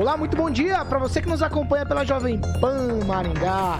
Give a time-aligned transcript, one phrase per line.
[0.00, 3.78] Olá, muito bom dia para você que nos acompanha pela Jovem Pan Maringá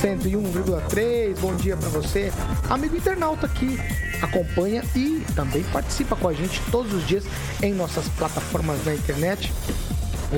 [0.00, 1.40] 101,3.
[1.40, 2.32] Bom dia para você,
[2.70, 3.76] amigo internauta que
[4.22, 7.24] acompanha e também participa com a gente todos os dias
[7.60, 9.52] em nossas plataformas na internet.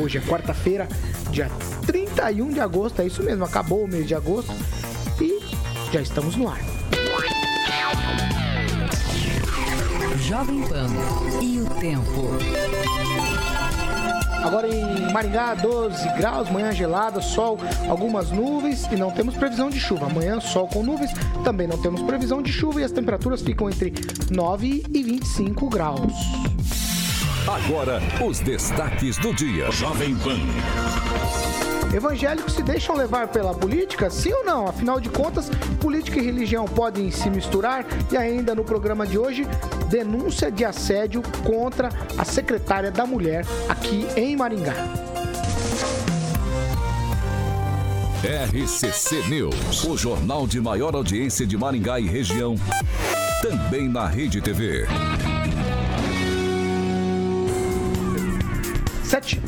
[0.02, 0.88] Hoje é quarta-feira,
[1.30, 1.50] dia
[1.84, 4.54] 31 de agosto, é isso mesmo, acabou o mês de agosto
[5.20, 5.42] e
[5.92, 6.60] já estamos no ar.
[10.22, 10.88] Jovem Pan
[11.42, 13.17] e o tempo.
[14.48, 19.78] Agora em Maringá, 12 graus, manhã gelada, sol, algumas nuvens e não temos previsão de
[19.78, 20.06] chuva.
[20.06, 21.10] Amanhã, sol com nuvens,
[21.44, 23.92] também não temos previsão de chuva e as temperaturas ficam entre
[24.30, 26.14] 9 e 25 graus.
[27.46, 29.70] Agora, os destaques do dia.
[29.70, 31.77] Jovem Pan.
[31.94, 34.10] Evangélicos se deixam levar pela política?
[34.10, 34.68] Sim ou não?
[34.68, 35.50] Afinal de contas,
[35.80, 37.86] política e religião podem se misturar?
[38.12, 39.46] E ainda no programa de hoje,
[39.88, 44.74] denúncia de assédio contra a secretária da mulher aqui em Maringá.
[48.22, 52.56] RCC News, o jornal de maior audiência de Maringá e região.
[53.40, 54.86] Também na Rede TV.
[59.04, 59.40] Sete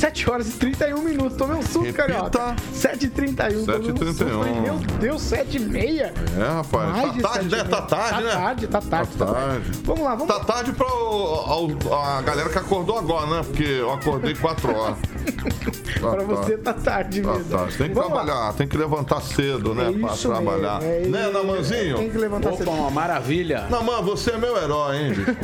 [0.00, 1.36] 7 horas e 31 minutos.
[1.36, 2.02] Tomei um suco, Repita.
[2.06, 2.56] carioca.
[2.74, 3.66] 7h31.
[3.66, 4.60] 7h31.
[4.62, 6.10] Meu Deus, 7h30.
[6.38, 6.90] É, rapaz.
[6.90, 7.58] Mais de tá tarde, né?
[7.64, 7.68] 7h30.
[7.68, 8.32] Tá tarde, tá né?
[8.32, 9.70] tarde, tá tarde, Tá tá tarde.
[9.84, 13.42] Vamos lá, vamos Tá tarde pra o- ao- a galera que acordou agora, né?
[13.42, 14.96] Porque eu acordei 4 horas.
[15.98, 17.44] Tá Pra você tá tarde Tá mesmo.
[17.56, 17.76] tarde.
[17.78, 18.24] Tem que Vamos lá.
[18.24, 19.88] trabalhar, tem que levantar cedo, né?
[19.90, 20.80] É pra isso trabalhar.
[20.80, 21.30] mesmo, é né.
[21.32, 21.96] Namanzinho?
[21.96, 22.70] Tem que levantar Opa, cedo.
[22.70, 23.66] uma maravilha.
[23.70, 25.36] Naman, você é meu herói, hein, bicho?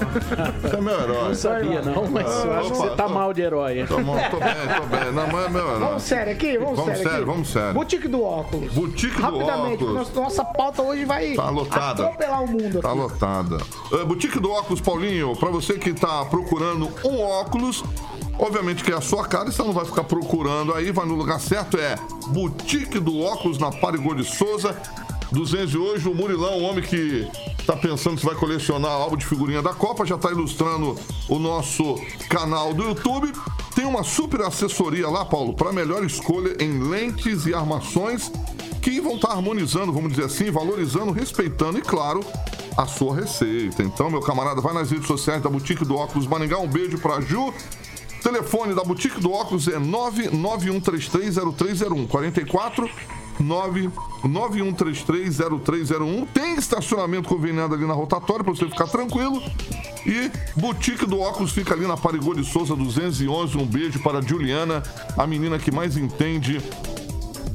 [0.63, 1.29] Você é meu herói.
[1.29, 3.81] Não sabia não, mas eu acho que você tá tô- mal de herói.
[3.81, 3.87] hein?
[3.87, 5.13] Tô, bom, tô bem, tô bem.
[5.13, 5.79] Naman é meu herói.
[5.81, 7.25] Vamos sério aqui, vamos, Vamos sério, aqui.
[7.25, 7.75] vamos sério.
[7.75, 8.73] Boutique do óculos.
[8.73, 9.95] Boutique do Rapidamente, óculos.
[9.95, 12.05] nossa, nossa pauta hoje vai Tá lotada.
[12.05, 12.99] atropelar o mundo Tá aqui.
[12.99, 13.59] lotada.
[13.93, 17.83] É, Boutique do Óculos, Paulinho, pra você que tá procurando um óculos,
[18.39, 21.41] obviamente que é a sua cara, você não vai ficar procurando aí, vai no lugar
[21.41, 21.97] certo, é
[22.29, 24.77] Boutique do Óculos na Parigô de Souza.
[25.33, 27.29] 200 e hoje, o Murilão, o homem que
[27.67, 30.97] tá pensando se vai colecionar álbum de figurinha da Copa, já tá ilustrando
[31.29, 31.97] o nosso
[32.29, 33.33] canal do YouTube.
[33.75, 38.31] Tem uma super assessoria lá, Paulo, para melhor escolha em lentes e armações
[38.81, 42.25] que vão estar harmonizando, vamos dizer assim, valorizando, respeitando e, claro,
[42.77, 43.83] a sua receita.
[43.83, 46.59] Então, meu camarada, vai nas redes sociais da Boutique do Óculos Maringá.
[46.59, 47.53] Um beijo pra Ju.
[48.27, 52.91] Telefone da Boutique do Óculos é 991330301 44
[53.41, 56.27] 991330301.
[56.35, 59.41] Tem estacionamento conveniado ali na rotatória para você ficar tranquilo.
[60.05, 60.29] E
[60.59, 63.57] Boutique do Óculos fica ali na Parigô de Souza 211.
[63.57, 64.83] Um beijo para a Juliana,
[65.17, 66.61] a menina que mais entende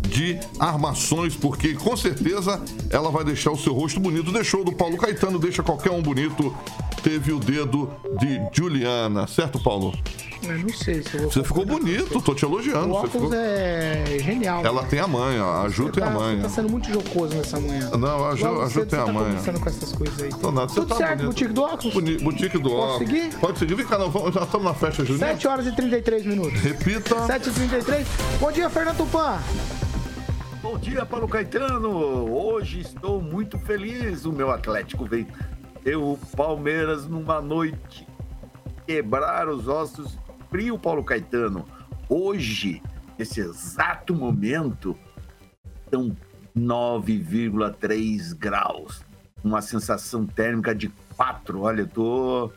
[0.07, 4.31] de armações, porque com certeza ela vai deixar o seu rosto bonito.
[4.31, 6.55] Deixou do Paulo Caetano, deixa qualquer um bonito.
[7.03, 9.93] Teve o dedo de Juliana, certo, Paulo?
[10.44, 12.90] Eu não sei se eu vou Você ficou bonito, tô te elogiando.
[12.90, 13.34] O Você óculos ficou...
[13.34, 14.66] é genial.
[14.66, 16.35] Ela tem a manha, a Ju Você tem a tá, manha.
[16.38, 17.90] você tá sendo muito jocoso nessa manhã.
[17.91, 19.25] Não, a Ju, Logo a Ju tem você a tá manha.
[19.30, 20.30] começando com essas coisas aí.
[20.41, 21.25] Não, você Tudo tá certo, bonito.
[21.28, 21.94] boutique do óculos?
[21.94, 22.97] Boni- Boutique do Posso óculos.
[23.12, 23.35] seguir?
[23.38, 25.28] Pode seguir, vem cá, não, vamos- já estamos na festa junina.
[25.28, 26.59] 7 horas e 33 minutos.
[26.59, 27.16] Repita.
[27.28, 28.06] 7h33.
[28.40, 29.38] Bom dia, Fernando Tupan.
[30.63, 31.90] Bom dia, Paulo Caetano.
[32.34, 34.25] Hoje estou muito feliz.
[34.25, 35.28] O meu Atlético veio
[35.84, 38.07] ter o Palmeiras numa noite
[38.88, 40.18] quebrar os ossos
[40.51, 41.66] frio, Paulo Caetano.
[42.09, 42.84] Hoje,
[43.17, 44.97] nesse exato momento,
[45.85, 46.16] estão
[46.56, 49.03] 9,3 graus.
[49.41, 51.62] Uma sensação térmica de 4.
[51.62, 52.51] Olha, eu tô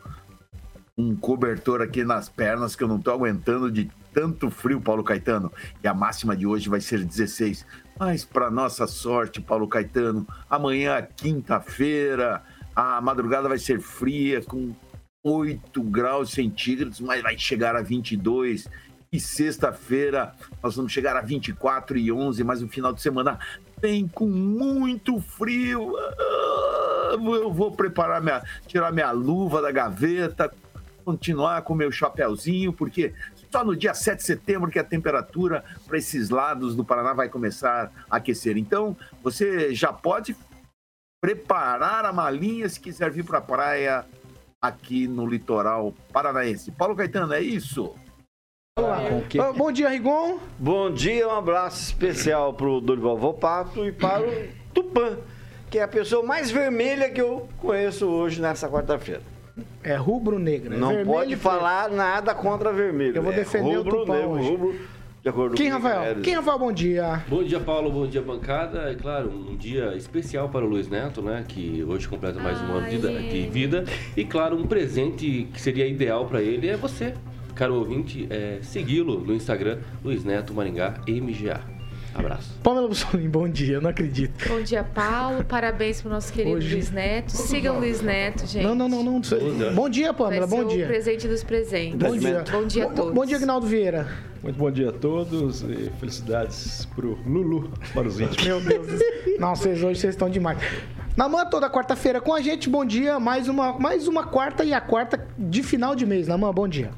[0.97, 5.51] um cobertor aqui nas pernas que eu não tô aguentando de tanto frio, Paulo Caetano.
[5.81, 7.65] E a máxima de hoje vai ser 16.
[7.97, 12.43] Mas para nossa sorte, Paulo Caetano, amanhã, quinta-feira,
[12.75, 14.75] a madrugada vai ser fria com
[15.25, 18.69] 8 graus centígrados, mas vai chegar a 22.
[19.11, 23.39] E sexta-feira nós vamos chegar a 24 e 11, mas o final de semana
[23.81, 25.97] vem com muito frio.
[25.97, 30.53] Ah, Eu vou preparar minha, tirar minha luva da gaveta,
[31.03, 33.13] continuar com meu chapéuzinho, porque
[33.51, 37.29] só no dia 7 de setembro que a temperatura para esses lados do Paraná vai
[37.29, 38.57] começar a aquecer.
[38.57, 40.35] Então, você já pode
[41.19, 44.05] preparar a malinha se quiser vir para a praia
[44.67, 46.71] aqui no litoral paranaense.
[46.71, 47.95] Paulo Caetano, é isso?
[48.77, 50.37] Ah, Bom dia, Rigon.
[50.59, 55.17] Bom dia, um abraço especial pro Dorival Volpato e para o Tupã,
[55.69, 59.21] que é a pessoa mais vermelha que eu conheço hoje nessa quarta-feira.
[59.81, 60.75] É rubro-negra.
[60.77, 63.15] Não vermelho pode falar nada contra vermelho.
[63.15, 64.49] Eu vou É defender o rubro, Tupã negro, hoje.
[64.49, 64.75] rubro,
[65.25, 66.21] de acordo Quem, com Rafael?
[66.21, 66.59] Quem, Rafael?
[66.59, 67.23] Bom dia.
[67.27, 67.91] Bom dia, Paulo.
[67.91, 68.91] Bom dia, bancada.
[68.91, 71.43] É claro, um dia especial para o Luiz Neto, né?
[71.47, 73.85] Que hoje completa mais um ano de, de vida.
[74.15, 77.15] E, claro, um presente que seria ideal para ele é você,
[77.55, 81.74] caro ouvinte, é, segui-lo no Instagram, Luiz Neto Maringá MGA.
[82.17, 82.49] Abraço.
[82.63, 83.73] Pamela Bussolini, bom dia.
[83.75, 84.47] Eu não acredito.
[84.47, 85.43] Bom dia, Paulo.
[85.43, 87.29] Parabéns pro nosso querido Hoje- Luiz Neto.
[87.31, 88.63] Sigam o Luiz Neto, gente.
[88.63, 89.21] Não, não, não, não.
[89.75, 90.47] Bom dia, Pamela.
[90.47, 90.87] Bom o dia.
[90.87, 91.97] presente dos presentes.
[91.99, 92.43] Bom dia.
[92.49, 93.13] Bom dia a todos.
[93.13, 94.07] Bom dia, Agnaldo Vieira.
[94.41, 98.45] Muito bom dia a todos e felicidades pro Lulu, para os íntimos.
[98.45, 99.01] Meu Deus.
[99.39, 100.57] Não, vocês hoje vocês estão demais.
[101.17, 103.19] Na manhã toda quarta-feira com a gente, bom dia.
[103.19, 106.27] Mais uma, mais uma quarta e a quarta de final de mês.
[106.27, 106.91] Namã, bom dia.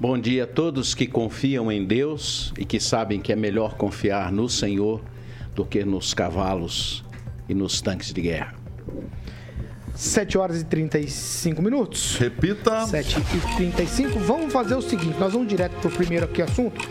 [0.00, 4.30] Bom dia a todos que confiam em Deus e que sabem que é melhor confiar
[4.30, 5.02] no Senhor
[5.56, 7.04] do que nos cavalos
[7.48, 8.54] e nos tanques de guerra.
[9.96, 12.16] 7 horas e 35 minutos.
[12.16, 12.86] Repita.
[12.86, 14.20] 7 e 35.
[14.20, 16.88] Vamos fazer o seguinte: nós vamos direto pro primeiro aqui assunto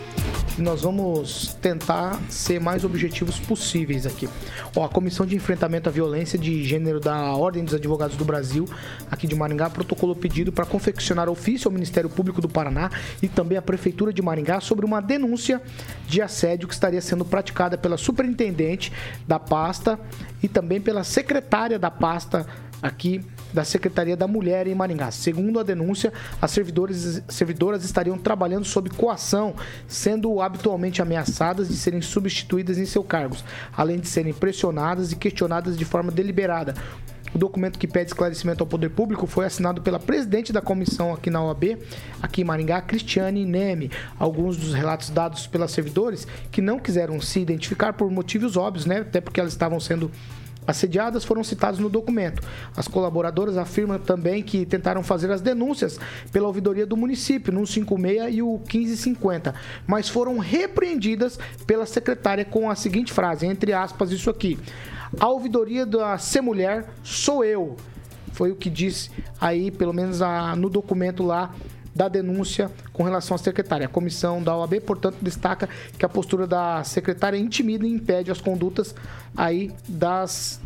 [0.58, 4.28] e nós vamos tentar ser mais objetivos possíveis aqui.
[4.74, 8.68] Ó, a Comissão de Enfrentamento à Violência de Gênero da Ordem dos Advogados do Brasil,
[9.10, 12.90] aqui de Maringá, protocolou pedido para confeccionar ofício ao Ministério Público do Paraná
[13.22, 15.62] e também à Prefeitura de Maringá sobre uma denúncia
[16.06, 18.92] de assédio que estaria sendo praticada pela superintendente
[19.26, 19.98] da pasta
[20.42, 22.46] e também pela secretária da pasta
[22.82, 25.10] aqui da Secretaria da Mulher em Maringá.
[25.10, 29.54] Segundo a denúncia, as servidores, servidoras estariam trabalhando sob coação,
[29.86, 33.44] sendo habitualmente ameaçadas de serem substituídas em seus cargos,
[33.76, 36.74] além de serem pressionadas e questionadas de forma deliberada.
[37.34, 41.30] O documento que pede esclarecimento ao poder público foi assinado pela presidente da comissão aqui
[41.30, 41.78] na OAB,
[42.22, 43.90] aqui em Maringá, Cristiane Neme.
[44.18, 49.00] Alguns dos relatos dados pelas servidores que não quiseram se identificar por motivos óbvios, né?
[49.00, 50.10] Até porque elas estavam sendo
[50.68, 52.42] assediadas foram citados no documento.
[52.76, 55.98] As colaboradoras afirmam também que tentaram fazer as denúncias
[56.30, 59.54] pela ouvidoria do município, no 156 e o 1550,
[59.86, 64.58] mas foram repreendidas pela secretária com a seguinte frase, entre aspas, isso aqui.
[65.18, 67.76] A ouvidoria da Ser Mulher sou eu.
[68.32, 69.10] Foi o que disse
[69.40, 71.52] aí, pelo menos a- no documento lá
[71.98, 73.86] da denúncia com relação à secretária.
[73.86, 75.68] A comissão da OAB, portanto, destaca
[75.98, 78.94] que a postura da secretária intimida e impede as condutas
[79.36, 80.60] aí das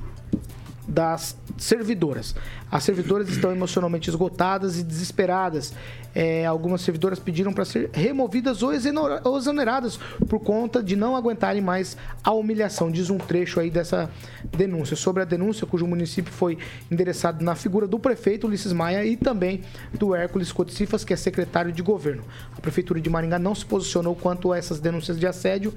[0.86, 2.34] das servidoras.
[2.70, 5.72] As servidoras estão emocionalmente esgotadas e desesperadas.
[6.14, 9.98] É, algumas servidoras pediram para ser removidas ou exonera- ou exoneradas
[10.28, 12.90] por conta de não aguentarem mais a humilhação.
[12.90, 14.10] Diz um trecho aí dessa
[14.56, 14.96] denúncia.
[14.96, 16.58] Sobre a denúncia, cujo município foi
[16.90, 19.62] endereçado na figura do prefeito Ulisses Maia e também
[19.94, 22.24] do Hércules Coticifas, que é secretário de governo.
[22.56, 25.72] A Prefeitura de Maringá não se posicionou quanto a essas denúncias de assédio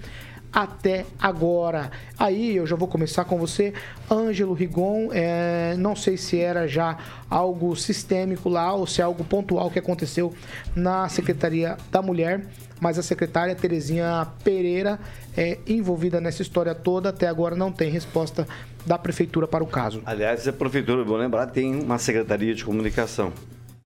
[0.55, 1.91] até agora.
[2.17, 3.73] Aí eu já vou começar com você,
[4.09, 5.09] Ângelo Rigon.
[5.11, 6.97] É, não sei se era já
[7.29, 10.33] algo sistêmico lá ou se é algo pontual que aconteceu
[10.73, 12.45] na Secretaria da Mulher,
[12.79, 14.97] mas a secretária Terezinha Pereira
[15.35, 17.09] é envolvida nessa história toda.
[17.09, 18.47] Até agora não tem resposta
[18.85, 20.01] da prefeitura para o caso.
[20.05, 23.33] Aliás, a prefeitura, vou lembrar, tem uma secretaria de comunicação.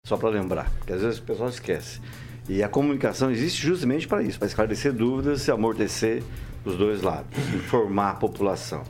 [0.05, 1.99] Só para lembrar, porque às vezes o pessoal esquece.
[2.47, 6.23] E a comunicação existe justamente para isso, para esclarecer dúvidas e amortecer
[6.65, 8.83] os dois lados, informar a população.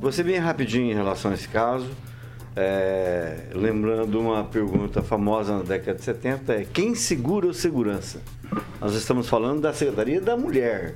[0.00, 1.90] Você bem rapidinho em relação a esse caso,
[2.56, 8.20] é, lembrando uma pergunta famosa na década de 70, é quem segura o segurança?
[8.80, 10.94] Nós estamos falando da Secretaria da Mulher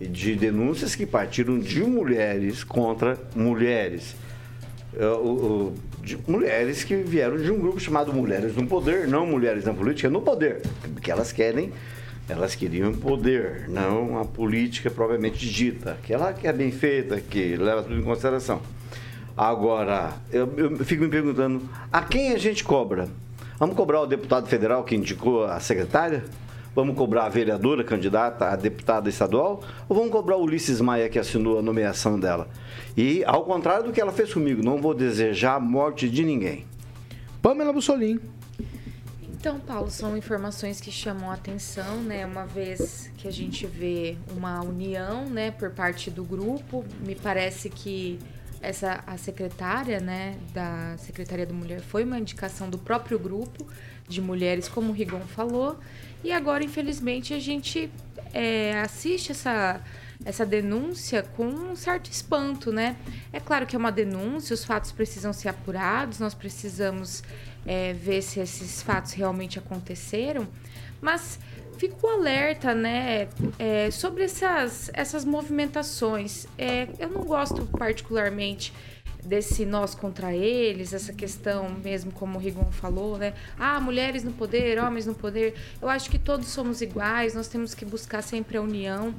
[0.00, 4.16] e de denúncias que partiram de mulheres contra mulheres.
[4.94, 5.04] É,
[6.02, 10.08] de mulheres que vieram de um grupo chamado Mulheres no Poder, não Mulheres na Política,
[10.08, 10.62] no Poder,
[10.94, 11.72] porque elas querem,
[12.30, 17.82] elas queriam poder, não a política propriamente dita, aquela que é bem feita, que leva
[17.82, 18.60] tudo em consideração.
[19.36, 23.08] Agora, eu, eu fico me perguntando, a quem a gente cobra?
[23.58, 26.24] Vamos cobrar o deputado federal que indicou a secretária?
[26.74, 29.62] Vamos cobrar a vereadora candidata a deputada estadual?
[29.88, 32.48] Ou vamos cobrar o Ulisses Maia que assinou a nomeação dela?
[32.96, 36.64] E, ao contrário do que ela fez comigo, não vou desejar a morte de ninguém.
[37.42, 38.20] Pamela Bussolim.
[39.40, 42.26] Então, Paulo, são informações que chamam a atenção, né?
[42.26, 47.70] Uma vez que a gente vê uma união, né, por parte do grupo, me parece
[47.70, 48.18] que
[48.60, 53.66] essa a secretária, né, da Secretaria da Mulher foi uma indicação do próprio grupo
[54.06, 55.78] de mulheres, como o Rigon falou,
[56.22, 57.90] e agora, infelizmente, a gente
[58.34, 59.80] é, assiste essa
[60.22, 62.96] essa denúncia com um certo espanto, né?
[63.32, 67.22] É claro que é uma denúncia, os fatos precisam ser apurados, nós precisamos
[67.66, 70.46] é, ver se esses fatos realmente aconteceram,
[71.00, 71.38] mas
[71.78, 76.46] fico alerta, né, é, sobre essas, essas movimentações.
[76.58, 78.72] É, eu não gosto particularmente
[79.24, 83.34] desse nós contra eles, essa questão mesmo como o Rigon falou, né?
[83.58, 85.54] Ah, mulheres no poder, homens no poder.
[85.80, 89.14] Eu acho que todos somos iguais, nós temos que buscar sempre a união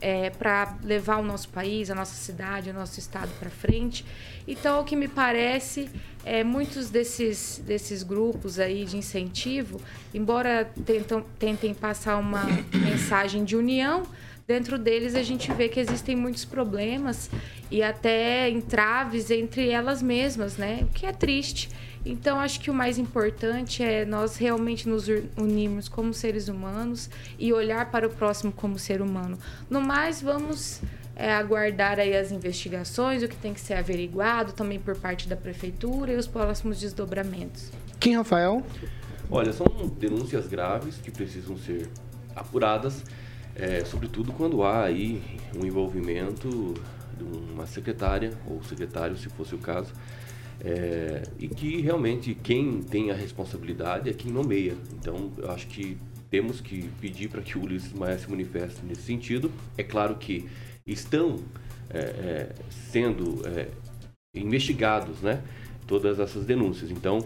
[0.00, 4.04] é, para levar o nosso país, a nossa cidade, o nosso estado para frente.
[4.46, 5.90] Então, o que me parece
[6.24, 9.80] é muitos desses, desses grupos aí de incentivo,
[10.12, 14.04] embora tentam, tentem passar uma mensagem de união,
[14.46, 17.30] dentro deles a gente vê que existem muitos problemas
[17.70, 20.80] e até entraves entre elas mesmas, né?
[20.82, 21.68] O que é triste.
[22.06, 25.06] Então, acho que o mais importante é nós realmente nos
[25.38, 29.38] unirmos como seres humanos e olhar para o próximo como ser humano.
[29.70, 30.82] No mais, vamos
[31.16, 35.36] é, aguardar aí as investigações, o que tem que ser averiguado também por parte da
[35.36, 37.70] prefeitura e os próximos desdobramentos.
[38.00, 38.62] Quem, Rafael?
[39.30, 39.66] Olha, são
[39.98, 41.88] denúncias graves que precisam ser
[42.34, 43.04] apuradas,
[43.54, 45.22] é, sobretudo quando há aí
[45.56, 46.74] um envolvimento
[47.16, 49.92] de uma secretária ou secretário, se fosse o caso,
[50.60, 54.74] é, e que realmente quem tem a responsabilidade é quem nomeia.
[54.92, 55.96] Então, eu acho que
[56.30, 59.52] temos que pedir para que o Ulisses Maia se manifeste nesse sentido.
[59.78, 60.48] É claro que
[60.86, 61.38] estão
[61.90, 63.68] é, é, sendo é,
[64.34, 65.42] investigados, né?
[65.86, 66.90] Todas essas denúncias.
[66.90, 67.18] Então,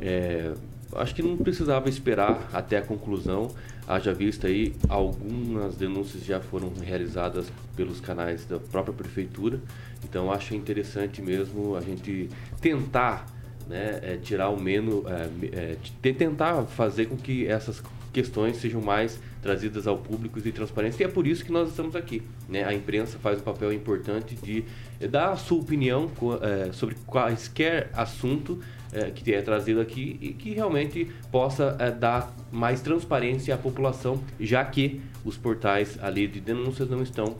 [0.00, 0.52] é,
[0.94, 3.50] acho que não precisava esperar até a conclusão.
[3.86, 9.60] Haja vista aí, algumas denúncias já foram realizadas pelos canais da própria prefeitura.
[10.02, 12.28] Então, acho interessante mesmo a gente
[12.60, 13.26] tentar
[13.68, 17.82] né, é, tirar o menos, é, é, tentar fazer com que essas
[18.14, 21.02] questões sejam mais trazidas ao público e transparência.
[21.02, 22.22] E é por isso que nós estamos aqui.
[22.48, 22.64] Né?
[22.64, 24.64] A imprensa faz um papel importante de
[25.08, 28.60] dar a sua opinião é, sobre quaisquer assunto
[28.92, 34.22] é, que é trazido aqui e que realmente possa é, dar mais transparência à população,
[34.38, 37.36] já que os portais ali de denúncias não estão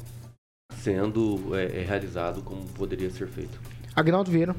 [0.72, 3.58] sendo é, é realizado como poderia ser feito.
[3.94, 4.56] Agnaldo Vieira.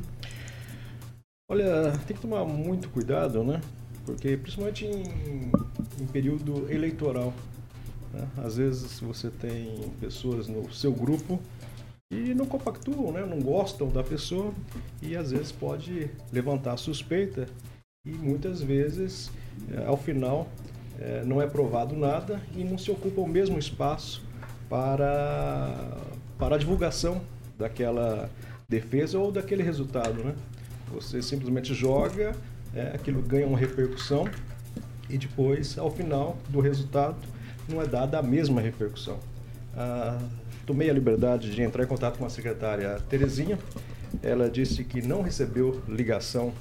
[1.51, 3.61] Olha, tem que tomar muito cuidado, né?
[4.05, 5.51] Porque principalmente em,
[5.99, 7.33] em período eleitoral,
[8.13, 8.27] né?
[8.37, 11.39] às vezes você tem pessoas no seu grupo
[12.11, 13.25] e não compactuam, né?
[13.25, 14.53] não gostam da pessoa
[15.01, 17.47] e às vezes pode levantar suspeita
[18.05, 19.31] e muitas vezes,
[19.71, 20.47] eh, ao final,
[20.99, 24.23] eh, não é provado nada e não se ocupa o mesmo espaço
[24.69, 25.97] para,
[26.37, 27.19] para a divulgação
[27.57, 28.29] daquela
[28.69, 30.23] defesa ou daquele resultado.
[30.23, 30.35] Né?
[30.93, 32.35] Você simplesmente joga,
[32.75, 34.27] é, aquilo ganha uma repercussão
[35.09, 37.15] e depois, ao final do resultado,
[37.67, 39.19] não é dada a mesma repercussão.
[39.75, 40.19] Ah,
[40.65, 43.57] tomei a liberdade de entrar em contato com a secretária Terezinha.
[44.21, 46.53] Ela disse que não recebeu ligação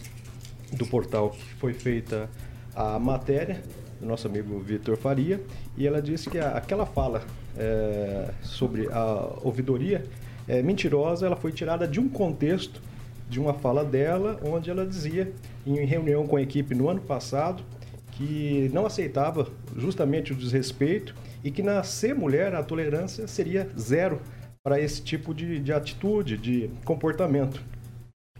[0.72, 2.28] do portal que foi feita
[2.74, 3.62] a matéria
[4.00, 5.40] do nosso amigo Vitor Faria
[5.76, 7.22] e ela disse que a, aquela fala
[7.56, 10.04] é, sobre a ouvidoria
[10.48, 12.82] é mentirosa, ela foi tirada de um contexto
[13.28, 15.32] de uma fala dela, onde ela dizia,
[15.66, 17.62] em reunião com a equipe no ano passado,
[18.12, 24.20] que não aceitava justamente o desrespeito e que na ser mulher a tolerância seria zero
[24.62, 27.62] para esse tipo de, de atitude, de comportamento.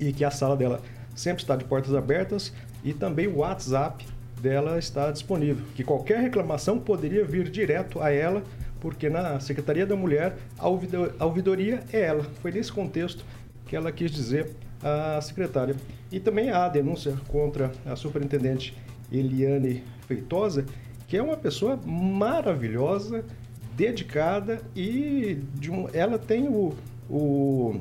[0.01, 0.81] E que a sala dela
[1.15, 2.53] sempre está de portas abertas
[2.83, 4.07] e também o WhatsApp
[4.41, 5.65] dela está disponível.
[5.75, 8.43] Que qualquer reclamação poderia vir direto a ela,
[8.81, 12.25] porque na Secretaria da Mulher a ouvidoria é ela.
[12.43, 13.25] Foi nesse contexto
[13.67, 14.51] que ela quis dizer
[14.85, 15.75] a secretária.
[16.13, 18.77] E também há denúncia contra a superintendente
[19.11, 20.67] Eliane Feitosa,
[21.09, 23.25] que é uma pessoa maravilhosa,
[23.75, 26.75] dedicada e de um, ela tem o,
[27.11, 27.81] o,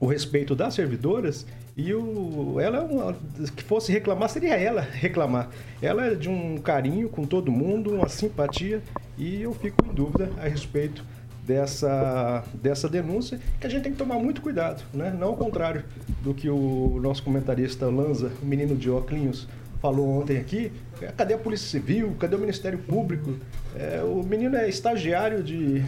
[0.00, 1.44] o respeito das servidoras
[1.76, 3.16] e o, ela, é uma,
[3.54, 5.48] que fosse reclamar, seria ela reclamar.
[5.80, 8.82] Ela é de um carinho com todo mundo, uma simpatia,
[9.16, 11.04] e eu fico em dúvida a respeito
[11.48, 15.16] dessa, dessa denúncia, que a gente tem que tomar muito cuidado, né?
[15.18, 15.82] Não ao contrário
[16.22, 19.48] do que o nosso comentarista Lanza, o menino de óculos,
[19.80, 20.70] falou ontem aqui.
[21.16, 22.14] Cadê a Polícia Civil?
[22.18, 23.34] Cadê o Ministério Público?
[23.74, 25.82] É, o menino é estagiário de,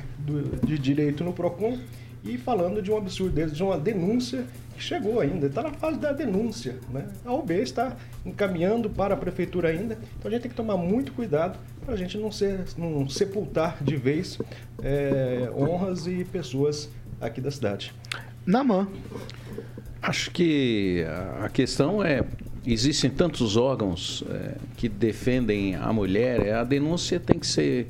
[0.65, 1.79] de Direito no PROCON
[2.25, 5.99] e falando de um absurdo dele, de uma denúncia que chegou ainda, está na fase
[5.99, 6.77] da denúncia.
[6.91, 7.07] Né?
[7.25, 11.13] A OB está encaminhando para a prefeitura ainda, então a gente tem que tomar muito
[11.13, 14.39] cuidado para a gente não, ser, não sepultar de vez
[14.83, 17.93] é, honras e pessoas aqui da cidade.
[18.47, 18.89] Namã.
[20.03, 21.05] Acho que
[21.43, 22.25] a questão é
[22.67, 27.89] existem tantos órgãos é, que defendem a mulher, é, a denúncia tem que ser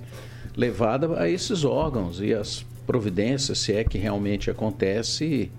[0.56, 5.50] levada a esses órgãos e as providências, se é que realmente acontece,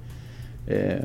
[0.67, 1.01] é,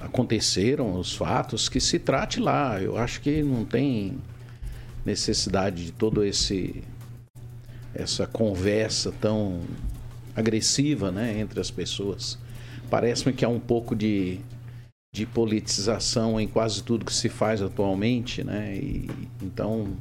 [0.00, 2.80] aconteceram os fatos, que se trate lá.
[2.80, 4.18] Eu acho que não tem
[5.04, 6.82] necessidade de todo esse
[7.94, 9.60] essa conversa tão
[10.34, 12.36] agressiva né, entre as pessoas.
[12.90, 14.40] Parece-me que há um pouco de,
[15.14, 18.76] de politização em quase tudo que se faz atualmente, né?
[18.76, 19.08] E,
[19.40, 19.96] então,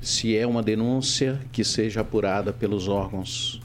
[0.00, 3.60] se é uma denúncia, que seja apurada pelos órgãos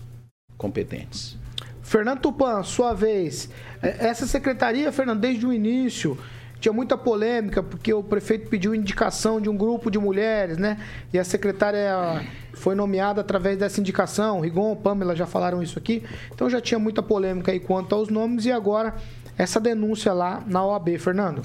[0.57, 1.37] competentes.
[1.81, 3.49] Fernando Tupan, sua vez.
[3.81, 6.17] É, essa secretaria, Fernando, desde o início
[6.59, 10.77] tinha muita polêmica porque o prefeito pediu indicação de um grupo de mulheres, né?
[11.13, 11.93] E a secretária
[12.53, 14.41] foi nomeada através dessa indicação.
[14.41, 16.03] Rigon, Pamela já falaram isso aqui.
[16.33, 18.95] Então já tinha muita polêmica aí quanto aos nomes e agora
[19.37, 21.41] essa denúncia lá na OAB, Fernando.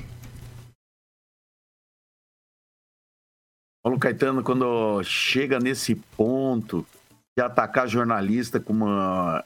[3.84, 6.86] Paulo Caetano, quando chega nesse ponto
[7.36, 8.86] de atacar jornalista como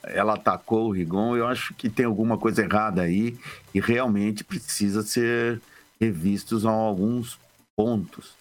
[0.03, 3.39] ela atacou o Rigon, eu acho que tem alguma coisa errada aí
[3.75, 5.61] e realmente precisa ser
[5.99, 7.39] revistos alguns
[7.75, 8.35] pontos.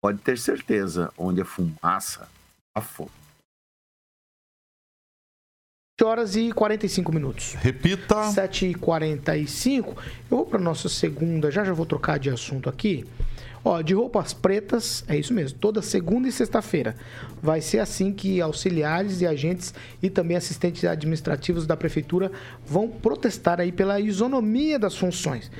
[0.00, 2.28] Pode ter certeza, onde a fumaça,
[2.74, 3.10] a fogo.
[6.02, 7.54] horas e 45 minutos.
[7.54, 8.24] Repita.
[8.30, 9.90] 7 e 45
[10.28, 13.06] Eu vou para nossa segunda, já já vou trocar de assunto aqui.
[13.64, 16.96] Ó, de roupas pretas, é isso mesmo, toda segunda e sexta-feira.
[17.40, 22.32] Vai ser assim que auxiliares e agentes e também assistentes administrativos da prefeitura
[22.66, 25.50] vão protestar aí pela isonomia das funções.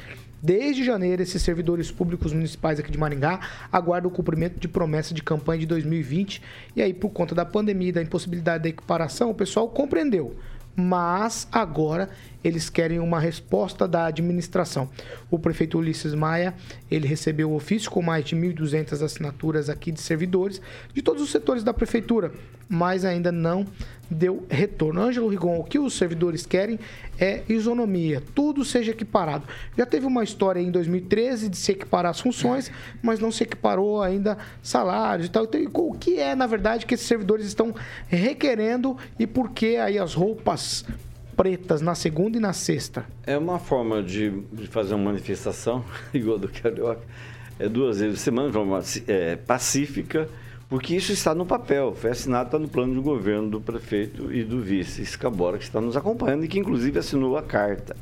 [0.43, 3.39] Desde janeiro, esses servidores públicos municipais aqui de Maringá
[3.71, 6.43] aguardam o cumprimento de promessa de campanha de 2020.
[6.75, 10.35] E aí, por conta da pandemia e da impossibilidade da equiparação, o pessoal compreendeu
[10.75, 12.09] mas agora
[12.43, 14.89] eles querem uma resposta da administração.
[15.31, 16.55] O prefeito Ulisses Maia,
[16.91, 20.61] ele recebeu o ofício com mais de 1.200 assinaturas aqui de servidores
[20.93, 22.33] de todos os setores da prefeitura,
[22.69, 23.67] mas ainda não
[24.13, 25.01] deu retorno.
[25.01, 26.79] Ângelo Rigon, o que os servidores querem
[27.19, 29.45] é isonomia, tudo seja equiparado.
[29.77, 32.71] Já teve uma história em 2013 de se equiparar as funções,
[33.03, 35.45] mas não se equiparou ainda salários e tal.
[35.45, 37.75] Então, o que é, na verdade, que esses servidores estão
[38.09, 40.85] requerendo e por que aí as roupas
[41.37, 43.07] pretas na segunda e na sexta?
[43.27, 47.03] É uma forma de, de fazer uma manifestação, igual do Carioca,
[47.59, 50.29] é duas vezes por semana, de forma é, pacífica,
[50.73, 54.43] porque isso está no papel, foi assinado, está no plano de governo do prefeito e
[54.43, 57.95] do vice Escabora, que está nos acompanhando e que inclusive assinou a carta.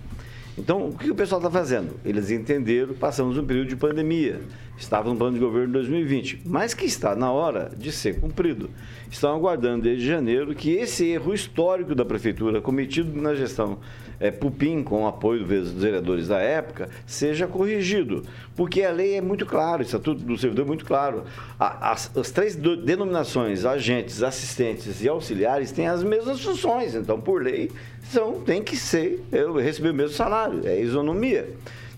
[0.56, 1.98] Então, o que o pessoal está fazendo?
[2.04, 4.40] Eles entenderam, passamos um período de pandemia,
[4.78, 8.70] estava no plano de governo de 2020, mas que está na hora de ser cumprido.
[9.10, 13.80] Estão aguardando desde janeiro que esse erro histórico da prefeitura cometido na gestão
[14.20, 18.22] é, Pupim, com o apoio dos vereadores da época, seja corrigido.
[18.54, 21.24] Porque a lei é muito clara, o Estatuto do Servidor é muito claro.
[21.58, 26.94] As, as três denominações, agentes, assistentes e auxiliares, têm as mesmas funções.
[26.94, 31.48] Então, por lei, são, tem que ser, eu receber o mesmo salário, é isonomia.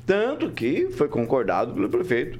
[0.07, 2.39] Tanto que foi concordado pelo prefeito,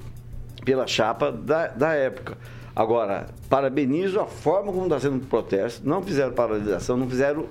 [0.63, 2.37] pela chapa da, da época.
[2.75, 5.87] Agora, parabenizo a forma como está sendo o protesto.
[5.87, 7.45] Não fizeram paralisação, não fizeram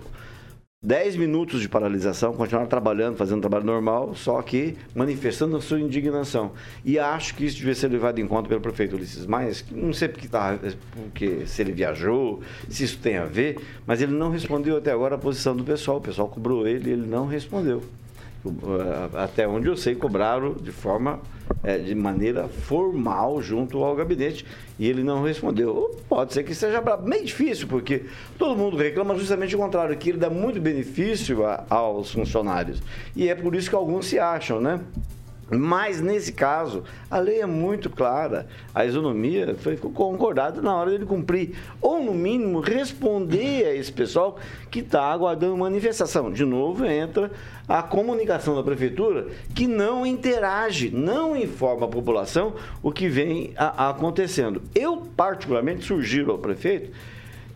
[0.85, 6.51] 10 minutos de paralisação, continuaram trabalhando, fazendo trabalho normal, só que manifestando a sua indignação.
[6.85, 10.09] E acho que isso devia ser levado em conta pelo prefeito Ulisses Maia, não sei
[10.09, 10.59] porque, tá,
[10.95, 15.15] porque se ele viajou, se isso tem a ver, mas ele não respondeu até agora
[15.15, 15.99] a posição do pessoal.
[15.99, 17.81] O pessoal cobrou ele e ele não respondeu.
[19.15, 21.21] Até onde eu sei, cobraram de forma
[21.63, 24.45] é, de maneira formal junto ao gabinete
[24.79, 25.97] e ele não respondeu.
[26.09, 30.19] Pode ser que seja bem difícil, porque todo mundo reclama justamente o contrário, que ele
[30.19, 32.83] dá muito benefício a, aos funcionários.
[33.15, 34.81] E é por isso que alguns se acham, né?
[35.55, 38.47] Mas nesse caso, a lei é muito clara.
[38.75, 41.57] A isonomia foi concordada na hora dele cumprir.
[41.81, 44.39] Ou, no mínimo, responder a esse pessoal
[44.71, 46.33] que está aguardando manifestação.
[46.33, 47.31] De novo, entra
[47.69, 53.87] a comunicação da prefeitura que não interage, não informa a população o que vem a,
[53.87, 54.63] a acontecendo.
[54.75, 56.91] Eu, particularmente, sugiro ao prefeito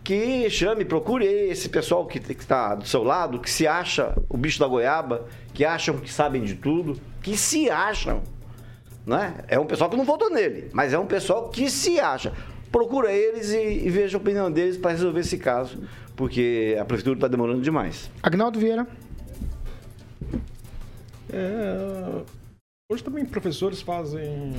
[0.07, 4.57] que chame, procure esse pessoal que está do seu lado, que se acha o bicho
[4.57, 8.23] da goiaba, que acham que sabem de tudo, que se acham.
[9.05, 9.35] Né?
[9.49, 12.31] É um pessoal que não votou nele, mas é um pessoal que se acha.
[12.71, 15.77] Procura eles e, e veja a opinião deles para resolver esse caso,
[16.15, 18.09] porque a prefeitura está demorando demais.
[18.23, 18.87] Agnaldo Vieira.
[21.29, 22.23] É,
[22.89, 24.53] hoje também professores fazem.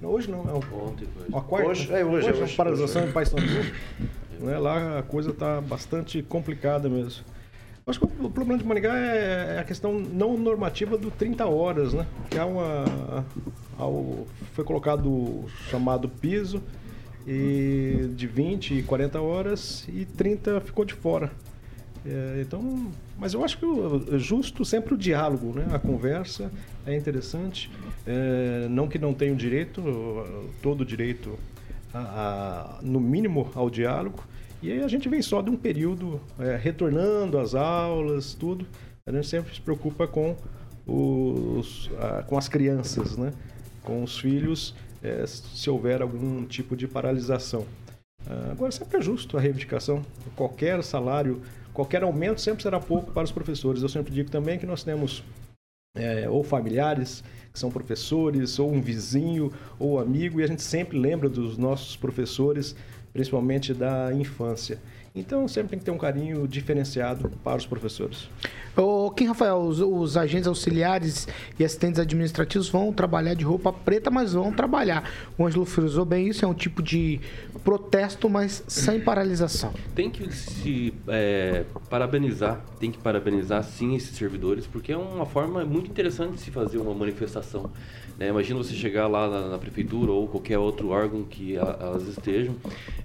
[0.00, 1.28] Não, hoje não, é o, Ontem, hoje.
[1.32, 1.68] a quarta.
[1.68, 2.54] Hoje, é hoje, hoje, é hoje.
[2.54, 3.42] a paralisação em Paysandu.
[4.40, 7.24] né, lá a coisa está bastante complicada mesmo.
[7.86, 12.06] Acho que o problema de Maringá é a questão não normativa do 30 horas, né?
[12.30, 13.24] Que há uma.
[14.54, 16.62] foi colocado o chamado piso
[17.26, 21.30] e de 20 e 40 horas e 30 ficou de fora.
[22.06, 25.66] É, então, mas eu acho que o- é justo sempre o diálogo, né?
[25.72, 26.50] A conversa
[26.86, 27.70] é interessante.
[28.06, 29.82] É, não que não tenha o direito,
[30.62, 31.38] todo direito,
[31.92, 34.24] a- a- no mínimo, ao diálogo.
[34.64, 38.66] E aí a gente vem só de um período é, retornando às aulas, tudo.
[39.04, 40.34] A gente sempre se preocupa com,
[40.86, 43.30] os, a, com as crianças, né?
[43.82, 47.66] com os filhos, é, se houver algum tipo de paralisação.
[48.26, 50.02] Ah, agora, sempre é justo a reivindicação.
[50.34, 51.42] Qualquer salário,
[51.74, 53.82] qualquer aumento sempre será pouco para os professores.
[53.82, 55.22] Eu sempre digo também que nós temos
[55.94, 57.22] é, ou familiares
[57.52, 61.96] que são professores, ou um vizinho, ou amigo, e a gente sempre lembra dos nossos
[61.96, 62.74] professores,
[63.14, 64.78] principalmente da infância.
[65.16, 68.28] Então, sempre tem que ter um carinho diferenciado para os professores.
[68.76, 74.10] Ô, Kim Rafael, os, os, agentes auxiliares e assistentes administrativos vão trabalhar de roupa preta,
[74.10, 75.08] mas vão trabalhar.
[75.38, 77.20] O Ângelo frisou bem isso, é um tipo de
[77.62, 79.72] protesto, mas sem paralisação.
[79.94, 85.64] Tem que se é, parabenizar, tem que parabenizar sim esses servidores, porque é uma forma
[85.64, 87.70] muito interessante de se fazer uma manifestação.
[88.18, 88.28] Né?
[88.28, 92.54] Imagina você chegar lá na, na, prefeitura ou qualquer outro órgão que a, elas estejam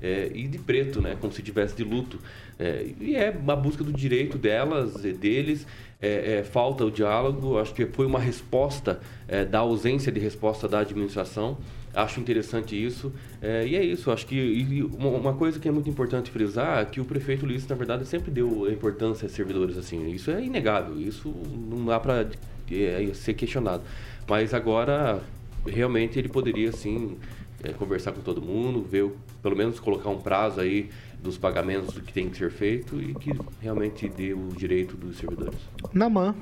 [0.02, 1.18] é, e de preto, né?
[1.20, 2.20] como se tivesse de luto.
[2.58, 5.66] É, e é uma busca do direito delas e deles.
[6.02, 10.68] É, é, falta o diálogo, acho que foi uma resposta é, da ausência de resposta
[10.68, 11.58] da administração.
[11.94, 13.12] Acho interessante isso.
[13.42, 17.02] É, e é isso, acho que uma, coisa que é muito importante frisar é que
[17.02, 20.10] o prefeito Ulisses, na verdade, sempre deu importância a servidores assim.
[20.10, 21.34] Isso é inegável, isso
[21.70, 22.30] não dá para
[22.72, 23.84] é, ser questionado.
[24.30, 25.24] Mas agora,
[25.66, 27.18] realmente, ele poderia, sim,
[27.64, 29.12] é, conversar com todo mundo, ver,
[29.42, 33.16] pelo menos colocar um prazo aí dos pagamentos do que tem que ser feito e
[33.16, 35.58] que realmente dê o direito dos servidores.
[35.92, 36.36] Namã.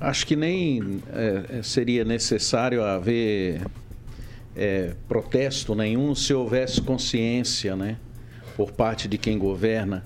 [0.00, 3.62] Acho que nem é, seria necessário haver
[4.56, 7.96] é, protesto nenhum se houvesse consciência, né,
[8.56, 10.04] por parte de quem governa,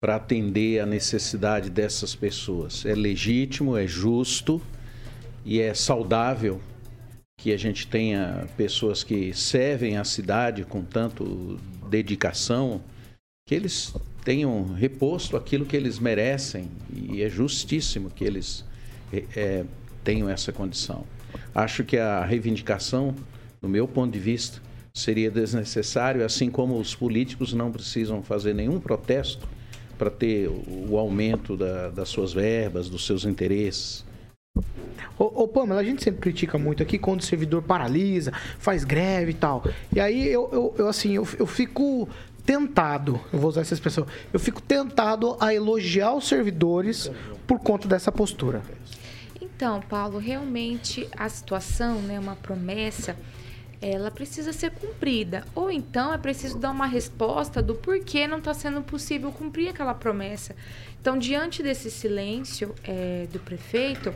[0.00, 2.86] para atender a necessidade dessas pessoas.
[2.86, 4.62] É legítimo, é justo
[5.48, 6.60] e é saudável
[7.40, 11.58] que a gente tenha pessoas que servem a cidade com tanto
[11.88, 12.82] dedicação,
[13.48, 18.62] que eles tenham reposto aquilo que eles merecem e é justíssimo que eles
[19.10, 19.64] é,
[20.04, 21.06] tenham essa condição.
[21.54, 23.14] Acho que a reivindicação,
[23.58, 24.60] do meu ponto de vista,
[24.92, 29.48] seria desnecessário, assim como os políticos não precisam fazer nenhum protesto
[29.96, 34.04] para ter o aumento da, das suas verbas, dos seus interesses.
[35.18, 39.32] Ô, ô, Pamela, a gente sempre critica muito aqui quando o servidor paralisa, faz greve
[39.32, 39.64] e tal.
[39.94, 42.08] E aí eu, eu, eu assim, eu, eu fico
[42.46, 47.10] tentado, eu vou usar essa expressão, eu fico tentado a elogiar os servidores
[47.46, 48.62] por conta dessa postura.
[49.40, 53.16] Então, Paulo, realmente a situação, né, uma promessa
[53.80, 55.44] ela precisa ser cumprida.
[55.54, 59.94] Ou então é preciso dar uma resposta do porquê não está sendo possível cumprir aquela
[59.94, 60.54] promessa.
[61.00, 64.12] Então, diante desse silêncio é, do prefeito,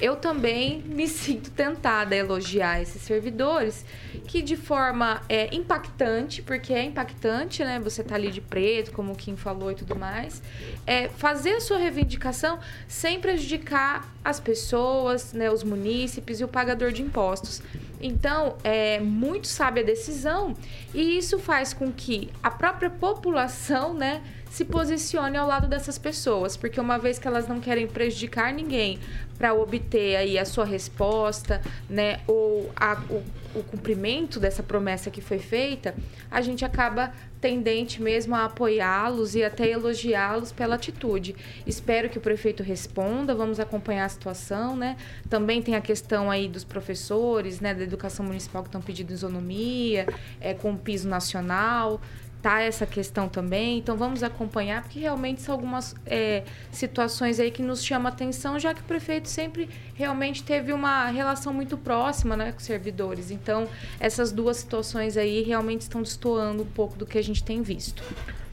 [0.00, 3.84] eu também me sinto tentada a elogiar esses servidores
[4.26, 7.78] que de forma é, impactante, porque é impactante, né?
[7.80, 10.42] Você tá ali de preto, como o Kim falou e tudo mais,
[10.86, 16.90] é, fazer a sua reivindicação sem prejudicar as pessoas, né, os munícipes e o pagador
[16.90, 17.62] de impostos.
[18.06, 20.54] Então, é muito sábia a decisão
[20.92, 26.54] e isso faz com que a própria população, né, se posicione ao lado dessas pessoas,
[26.54, 28.98] porque uma vez que elas não querem prejudicar ninguém
[29.38, 35.20] para obter aí a sua resposta, né, ou a, o, o cumprimento dessa promessa que
[35.20, 35.94] foi feita,
[36.30, 41.36] a gente acaba tendente mesmo a apoiá-los e até elogiá-los pela atitude.
[41.66, 44.96] Espero que o prefeito responda, vamos acompanhar a situação, né?
[45.28, 50.06] Também tem a questão aí dos professores, né, da educação municipal que estão pedindo isonomia,
[50.40, 52.00] é, com o piso nacional
[52.44, 53.78] tá essa questão também.
[53.78, 58.74] Então vamos acompanhar, porque realmente são algumas é, situações aí que nos chamam atenção, já
[58.74, 63.30] que o prefeito sempre realmente teve uma relação muito próxima né, com os servidores.
[63.30, 63.66] Então,
[63.98, 68.02] essas duas situações aí realmente estão destoando um pouco do que a gente tem visto.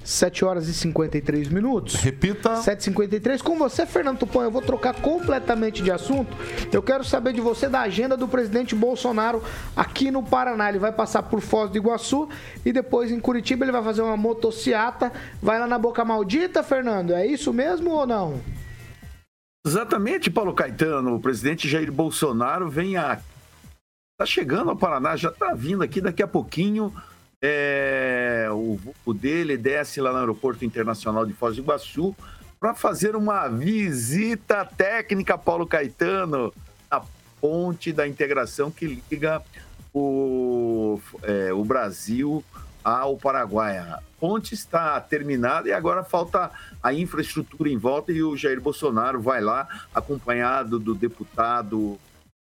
[0.03, 1.95] 7 horas e 53 minutos.
[1.95, 2.55] Repita.
[2.55, 3.41] 7h53.
[3.41, 6.35] Com você, Fernando Tupan, eu vou trocar completamente de assunto.
[6.71, 9.43] Eu quero saber de você da agenda do presidente Bolsonaro
[9.75, 10.69] aqui no Paraná.
[10.69, 12.27] Ele vai passar por Foz do Iguaçu
[12.65, 15.11] e depois em Curitiba ele vai fazer uma motociata.
[15.41, 17.13] Vai lá na Boca Maldita, Fernando.
[17.13, 18.41] É isso mesmo ou não?
[19.65, 21.15] Exatamente, Paulo Caetano.
[21.15, 23.19] O presidente Jair Bolsonaro vem a.
[24.17, 26.93] Tá chegando ao Paraná, já tá vindo aqui daqui a pouquinho
[27.41, 32.15] é, o voo dele desce lá no Aeroporto Internacional de Foz do Iguaçu
[32.59, 36.53] para fazer uma visita técnica, Paulo Caetano,
[36.89, 37.01] na
[37.41, 39.41] ponte da integração que liga
[39.91, 42.43] o, é, o Brasil
[42.83, 43.79] ao Paraguai.
[43.79, 46.51] A ponte está terminada e agora falta
[46.83, 51.99] a infraestrutura em volta e o Jair Bolsonaro vai lá acompanhado do deputado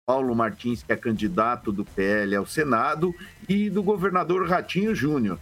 [0.07, 3.15] Paulo Martins, que é candidato do PL ao Senado,
[3.49, 5.39] e do governador Ratinho Júnior.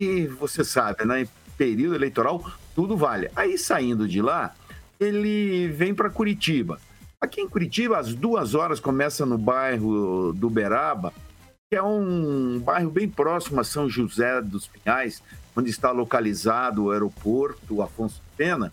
[0.00, 1.26] E você sabe, né?
[1.58, 2.42] período eleitoral,
[2.74, 3.28] tudo vale.
[3.34, 4.54] Aí saindo de lá,
[5.00, 6.80] ele vem para Curitiba.
[7.20, 11.12] Aqui em Curitiba, às duas horas, começa no bairro do Beraba,
[11.68, 15.20] que é um bairro bem próximo a São José dos Pinhais,
[15.56, 18.72] onde está localizado o aeroporto Afonso Pena.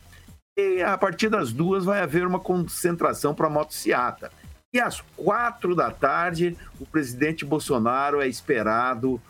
[0.55, 4.31] E a partir das duas vai haver uma concentração para a motociata.
[4.75, 9.21] E às quatro da tarde, o presidente Bolsonaro é esperado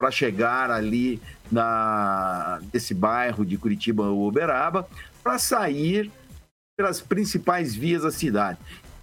[0.00, 1.20] para chegar ali
[1.52, 4.88] na, nesse bairro de Curitiba, Uberaba,
[5.22, 6.10] para sair
[6.78, 8.58] pelas principais vias da cidade.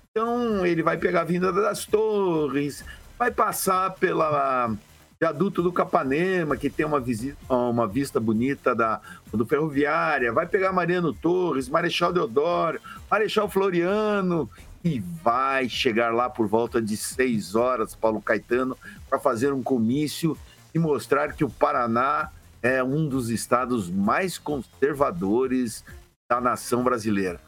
[0.10, 2.84] Então, ele vai pegar a Vinda das Torres,
[3.16, 4.76] vai passar pela
[5.22, 9.00] viaduto do Capanema, que tem uma, visita, uma vista bonita da,
[9.32, 14.50] do Ferroviária, vai pegar Mariano Torres, Marechal Deodoro, Marechal Floriano,
[14.84, 18.78] e vai chegar lá por volta de seis horas, Paulo Caetano,
[19.10, 20.38] para fazer um comício
[20.74, 22.30] e mostrar que o Paraná
[22.62, 25.86] é um dos estados mais conservadores
[26.30, 27.40] da nação brasileira.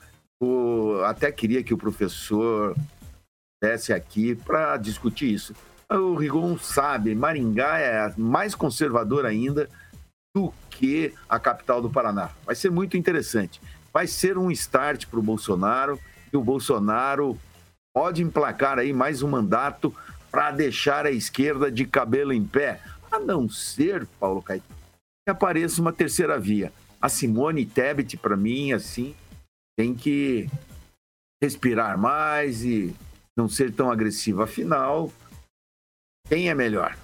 [0.42, 2.76] Eu até queria que o professor
[3.56, 5.54] estivesse aqui para discutir isso.
[5.90, 9.70] O Rigon sabe, Maringá é mais conservador ainda
[10.36, 12.30] do que a capital do Paraná.
[12.46, 13.62] Vai ser muito interessante.
[13.94, 16.00] Vai ser um start para o Bolsonaro
[16.36, 17.38] o Bolsonaro
[17.94, 19.96] pode emplacar aí mais um mandato
[20.32, 24.78] para deixar a esquerda de cabelo em pé, a não ser, Paulo Caetano,
[25.26, 26.74] que apareça uma terceira via.
[27.02, 29.16] A Simone Tebet, para mim, assim,
[29.78, 30.50] tem que
[31.42, 32.94] respirar mais e
[33.38, 34.44] não ser tão agressiva.
[34.44, 35.12] Afinal,
[36.28, 36.98] quem é melhor?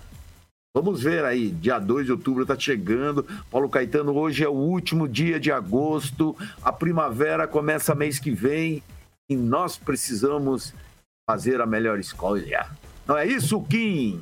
[0.76, 3.26] Vamos ver aí, dia 2 de outubro está chegando.
[3.50, 8.82] Paulo Caetano, hoje é o último dia de agosto, a primavera começa mês que vem
[9.32, 10.74] e nós precisamos
[11.30, 12.68] fazer a melhor escolha.
[13.08, 14.22] Não é isso, Kim?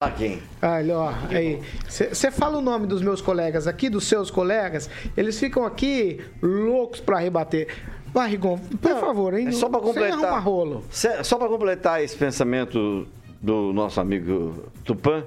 [0.00, 0.40] A quem?
[0.62, 1.60] Olha, ó, aí.
[1.88, 7.00] Você fala o nome dos meus colegas aqui, dos seus colegas, eles ficam aqui loucos
[7.00, 7.66] para rebater.
[8.14, 9.48] Vai, Rigon, por Não, favor, hein?
[9.48, 10.40] É só para completar.
[10.42, 10.84] rolo.
[10.88, 13.08] Cê- Só para completar esse pensamento
[13.42, 15.24] do nosso amigo Tupã.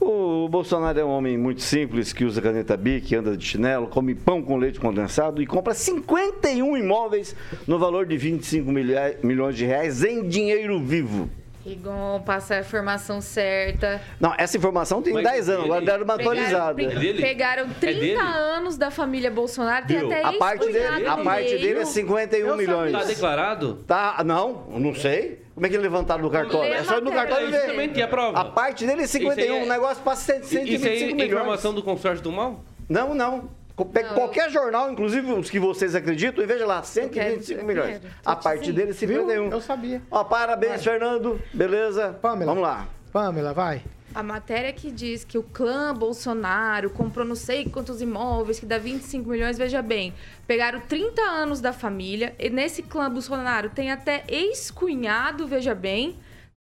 [0.00, 4.14] O Bolsonaro é um homem muito simples, que usa caneta bic, anda de chinelo, come
[4.14, 7.34] pão com leite condensado e compra 51 imóveis
[7.66, 11.28] no valor de 25 milha- milhões de reais em dinheiro vivo.
[11.66, 14.00] Rigon, passa a informação certa.
[14.18, 16.74] Não, essa informação tem Mas 10 é anos, agora deram uma atualizada.
[16.76, 18.14] Pegaram, É pegaram É 30 dele?
[18.16, 20.06] anos da família Bolsonaro, tem Viu?
[20.06, 22.92] até A parte dele, a parte dele é 51 Eu milhões.
[22.92, 23.80] Tá declarado?
[23.86, 25.42] Tá, não, não sei.
[25.58, 26.72] Como é que levantaram no cartório?
[26.72, 27.98] É só ir no cartório e É, justamente, ver.
[27.98, 28.38] e a prova?
[28.38, 31.10] A parte dele é 51, Isso aí é- o negócio passa 100, Isso aí 125
[31.10, 31.32] é milhões.
[31.32, 32.62] informação do consórcio do mal?
[32.88, 33.50] Não, não.
[33.76, 38.00] Não, qualquer jornal, inclusive os que vocês acreditam, e veja lá, 125 eu milhões.
[38.24, 38.94] A te parte dele é Viu?
[38.94, 39.50] 51.
[39.50, 40.00] Eu sabia.
[40.12, 41.40] Ó, parabéns, Fernando.
[41.52, 42.16] Beleza?
[42.22, 42.46] Pamela.
[42.52, 42.86] Vamos lá.
[43.12, 43.82] Pamela, vai.
[44.14, 48.78] A matéria que diz que o clã Bolsonaro comprou não sei quantos imóveis, que dá
[48.78, 50.14] 25 milhões, veja bem.
[50.46, 56.16] Pegaram 30 anos da família, e nesse clã Bolsonaro tem até ex-cunhado, veja bem,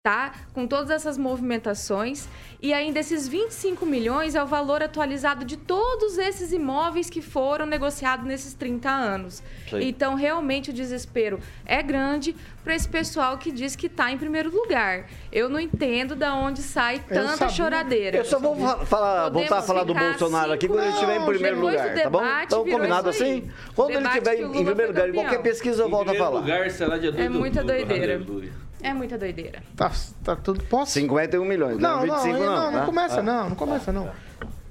[0.03, 0.33] tá?
[0.53, 2.27] Com todas essas movimentações.
[2.61, 7.65] E ainda esses 25 milhões é o valor atualizado de todos esses imóveis que foram
[7.65, 9.41] negociados nesses 30 anos.
[9.71, 9.87] Aí.
[9.87, 12.35] Então, realmente, o desespero é grande
[12.65, 15.05] para esse pessoal que diz que está em primeiro lugar.
[15.31, 17.55] Eu não entendo da onde sai tanta sabia.
[17.55, 18.17] choradeira.
[18.17, 21.25] Eu só vou fa- falar, voltar a falar do Bolsonaro aqui quando ele estiver em
[21.25, 22.19] primeiro lugar, tá bom?
[22.19, 23.49] debate, Então, combinado assim?
[23.73, 26.11] Quando ele Debate estiver que o em primeiro lugar, em qualquer pesquisa eu volto a
[26.11, 26.39] primeiro falar.
[26.41, 28.15] lugar, será dia 2 É muita do- doideira.
[28.15, 28.51] Aleluia.
[28.83, 29.63] É muita doideira.
[29.75, 29.91] Tá,
[30.23, 30.63] tá tudo.
[30.65, 30.91] Posso?
[30.91, 32.55] 51 milhões, Não, não, não, 25 não, não.
[32.55, 32.85] não, não tá?
[32.85, 33.23] começa Ah.
[33.23, 34.11] não, não começa não.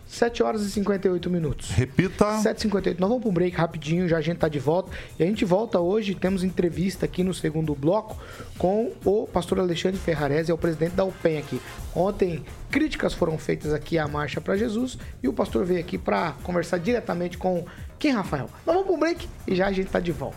[0.07, 1.71] 7 horas e 58 minutos.
[1.71, 2.27] Repita.
[2.43, 2.99] 7h58.
[2.99, 4.91] Nós vamos para um break rapidinho, já a gente tá de volta.
[5.19, 8.19] E a gente volta hoje, temos entrevista aqui no segundo bloco
[8.59, 11.59] com o pastor Alexandre Ferrarese, é o presidente da UPEN aqui.
[11.97, 16.33] Ontem, críticas foram feitas aqui à Marcha para Jesus e o pastor veio aqui para
[16.43, 17.65] conversar diretamente com
[17.99, 18.51] quem, Rafael?
[18.67, 20.37] Nós vamos para um break e já a gente tá de volta.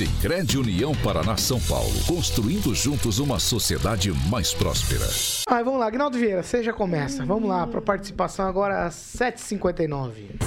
[0.00, 1.92] Sicredi União Paraná São Paulo.
[2.06, 5.04] Construindo juntos uma sociedade mais próspera.
[5.46, 7.22] Ai, vamos lá, Agnaldo Vieira, você já começa.
[7.26, 10.40] Vamos lá, para participação agora às 7h59.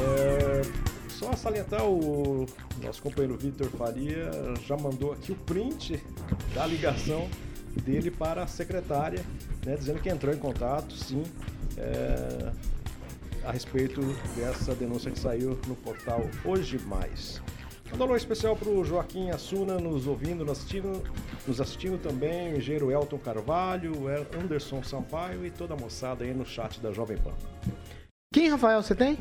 [0.00, 0.62] É,
[1.08, 2.46] só salientar o
[2.82, 4.28] nosso companheiro Vitor Faria
[4.66, 6.02] já mandou aqui o print
[6.52, 7.28] da ligação
[7.84, 9.24] dele para a secretária,
[9.64, 11.22] né, dizendo que entrou em contato, sim,
[11.78, 12.50] é,
[13.44, 14.00] a respeito
[14.34, 17.40] dessa denúncia que saiu no portal Hoje Mais.
[17.94, 21.02] Um alô especial para o Joaquim Assuna nos ouvindo, nos assistindo,
[21.46, 26.34] nos assistindo também, o engenheiro Elton Carvalho, o Anderson Sampaio e toda a moçada aí
[26.34, 27.32] no chat da Jovem Pan.
[28.32, 29.18] Quem, Rafael, você tem?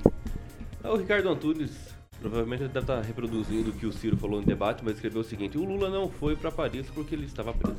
[0.84, 1.72] É o Ricardo Antunes.
[2.20, 5.24] Provavelmente ele deve estar reproduzindo o que o Ciro falou no debate, mas escreveu o
[5.24, 7.78] seguinte: o Lula não foi para Paris porque ele estava preso.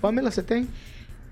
[0.00, 0.68] Pamela, você tem?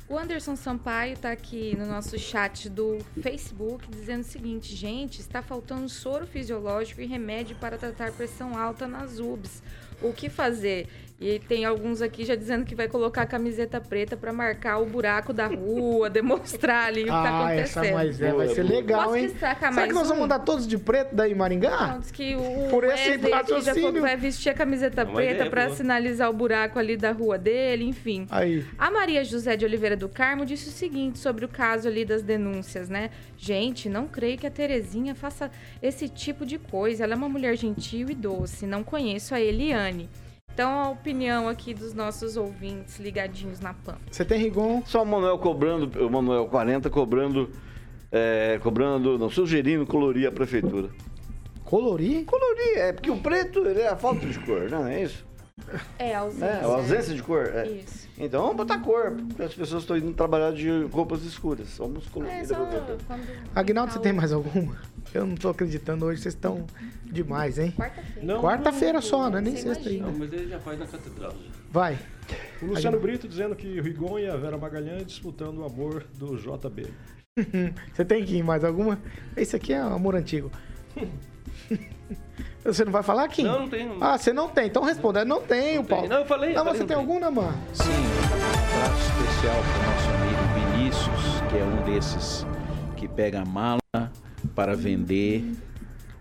[0.09, 5.43] O Anderson Sampaio está aqui no nosso chat do Facebook dizendo o seguinte: gente, está
[5.43, 9.65] faltando soro fisiológico e remédio para tratar pressão alta nas UBS.
[10.01, 10.89] O que fazer?
[11.19, 14.85] E tem alguns aqui já dizendo que vai colocar a camiseta preta para marcar o
[14.85, 17.95] buraco da rua, demonstrar ali o que está Ah, essa acontecendo.
[17.95, 19.29] mais é, vai ser legal, Posso hein?
[19.31, 20.25] Será mais que nós vamos um?
[20.27, 21.87] andar todos de preto daí em Maringá?
[21.95, 23.93] Não, diz que o Por esse Wesley aqui já falou raciocínio.
[23.95, 27.39] que vai vestir a camiseta É uma preta para sinalizar o buraco ali da rua
[27.39, 28.27] dele, enfim.
[28.31, 28.63] Aí.
[28.77, 32.21] A Maria José de Oliveira do Carmo disse o seguinte sobre o caso ali das
[32.23, 33.09] denúncias, né?
[33.39, 35.51] Gente, não creio que a Terezinha faça
[35.83, 37.05] esse tipo de coisa.
[37.05, 38.67] Ela é uma mulher gentil e doce.
[38.67, 40.11] Não conheço a Eliane.
[40.57, 43.99] Então, a opinião aqui dos nossos ouvintes ligadinhos na PAN.
[44.11, 44.83] Você tem Rigon?
[44.87, 47.51] Só o Manuel cobrando, o Manuel 40 cobrando,
[48.11, 50.89] é, cobrando, não, sugerindo colorir a prefeitura.
[51.63, 52.25] Colorir?
[52.25, 55.27] Colorir, é porque o preto ele é a falta de cor, não é isso?
[55.99, 56.47] É, a ausência.
[56.47, 57.53] É, a ausência de cor.
[57.55, 57.67] é.
[57.67, 58.06] Isso.
[58.19, 61.77] Então vamos botar cor, porque as pessoas estão indo trabalhar de roupas escuras.
[61.77, 62.69] Vamos colorir É, a só.
[63.55, 64.75] Agnaldo, você tá tem mais alguma?
[65.13, 66.67] Eu não tô acreditando hoje, vocês estão
[67.05, 67.73] demais, hein?
[67.77, 68.39] Quarta-feira.
[68.41, 69.41] Quarta-feira só, né?
[69.43, 70.07] Nem sexta ainda.
[70.07, 71.35] Não, mas ele já faz na catedral.
[71.71, 71.99] Vai.
[72.63, 76.37] O Luciano Brito dizendo que o Rigon e a Vera Magalhães disputando o amor do
[76.37, 76.87] JB.
[77.93, 78.99] Você tem que ir mais alguma?
[79.37, 80.51] Esse aqui é amor antigo.
[82.65, 83.45] Você não vai falar, Kim?
[83.45, 83.87] Não, não tem.
[83.87, 83.97] Não.
[84.03, 84.67] Ah, você não tem.
[84.67, 85.25] Então responda.
[85.25, 85.97] Não tenho, Não tem.
[85.97, 86.09] Paulo.
[86.09, 86.97] Não, eu falei, Não, mas falei, você não tem tem.
[86.97, 87.59] alguma, mano?
[87.73, 92.47] Sim, um abraço especial para o nosso amigo Vinícius, que é um desses
[92.97, 93.79] que pega a mala
[94.55, 95.45] para vender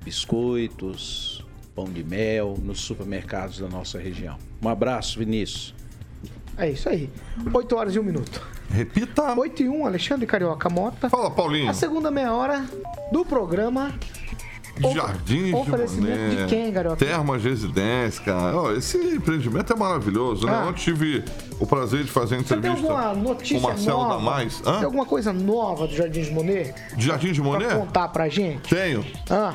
[0.03, 1.43] biscoitos,
[1.75, 4.37] pão de mel nos supermercados da nossa região.
[4.61, 5.73] Um abraço, Vinícius.
[6.57, 7.09] É isso aí.
[7.53, 8.41] 8 horas e 1 minuto.
[8.69, 9.33] Repita.
[9.33, 11.09] 8 e 1, Alexandre Carioca Mota.
[11.09, 11.69] Fala, Paulinho.
[11.69, 12.65] A segunda meia hora
[13.11, 13.93] do programa.
[14.93, 16.35] Jardim de Oferecimento Monet.
[16.35, 16.97] de quem, garoto?
[17.05, 18.55] Termas Residência, cara.
[18.57, 20.53] Ó, esse empreendimento é maravilhoso, né?
[20.53, 20.67] Ah.
[20.67, 21.23] Ontem tive
[21.59, 24.15] o prazer de fazer Você tem entrevista alguma notícia com o Marcelo nova?
[24.15, 24.59] Damais.
[24.61, 24.83] Tem Hã?
[24.85, 26.73] alguma coisa nova do Jardim de Monet?
[26.95, 27.73] De Jardim de Pra Monet?
[27.75, 28.69] contar pra gente?
[28.69, 29.05] Tenho.
[29.29, 29.53] Ah,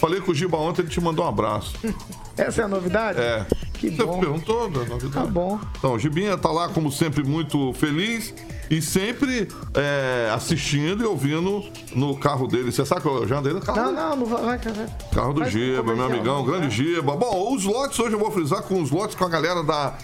[0.00, 1.74] Falei com o Giba ontem, ele te mandou um abraço.
[2.38, 3.18] essa é a novidade?
[3.20, 3.44] É.
[3.74, 4.20] Que Você bom.
[4.20, 5.12] perguntou da novidade?
[5.12, 5.58] Tá bom.
[5.76, 8.32] Então, o Gibinha tá lá, como sempre, muito feliz
[8.70, 12.70] e sempre é, assistindo e ouvindo no carro dele.
[12.70, 13.96] Você sabe que eu já andei no carro Não, dele?
[13.96, 14.58] não, não vai.
[14.58, 14.86] vai, vai.
[15.12, 16.70] Carro do Giba, meu amigão, não, grande?
[16.74, 17.16] Giba.
[17.16, 19.96] Bom, os lotes hoje eu vou frisar com os lotes com a galera da.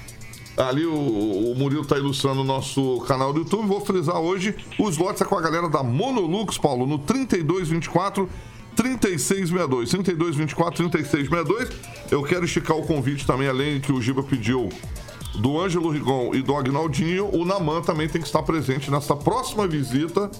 [0.57, 3.67] Ali o, o Murilo tá ilustrando o nosso canal do YouTube.
[3.67, 8.29] Vou frisar hoje os lotes é com a galera da Monolux, Paulo, no 3224
[8.77, 9.91] 3662.
[9.91, 11.69] 3224 3662.
[12.11, 14.69] Eu quero esticar o convite também, além que o Giba pediu
[15.37, 19.67] do Ângelo Rigon e do Agnaldinho, o Naman também tem que estar presente nessa próxima
[19.67, 20.31] visita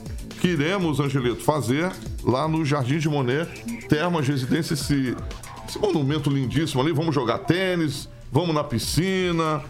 [0.41, 1.91] que iremos, Angelito, fazer
[2.23, 3.49] lá no Jardim de Monet,
[3.89, 5.17] Termas Residência, esse,
[5.69, 6.93] esse monumento lindíssimo ali.
[6.93, 9.63] Vamos jogar tênis, vamos na piscina.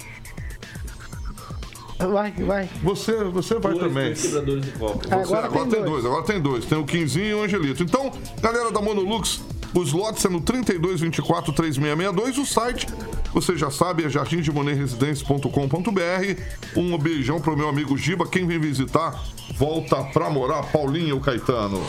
[1.99, 2.69] Vai, vai.
[2.83, 4.05] Você, você vai Dois, também.
[4.07, 5.09] dois quebradores de copo.
[5.09, 5.85] Você- agora tem tem dois.
[5.91, 6.05] dois.
[6.07, 6.65] agora tem dois.
[6.67, 7.83] Tem o Quinzinho e o Angelito.
[7.83, 9.41] Então, galera da Monolux,
[9.73, 12.39] os lotes é no 3224 3662.
[12.39, 12.87] O site,
[13.35, 16.77] você já sabe, é jardimdemonerresidência.com.br.
[16.77, 18.29] Um beijão pro meu amigo Giba.
[18.29, 19.21] Quem vem visitar,
[19.57, 20.63] volta pra morar.
[20.71, 21.85] Paulinho Caetano.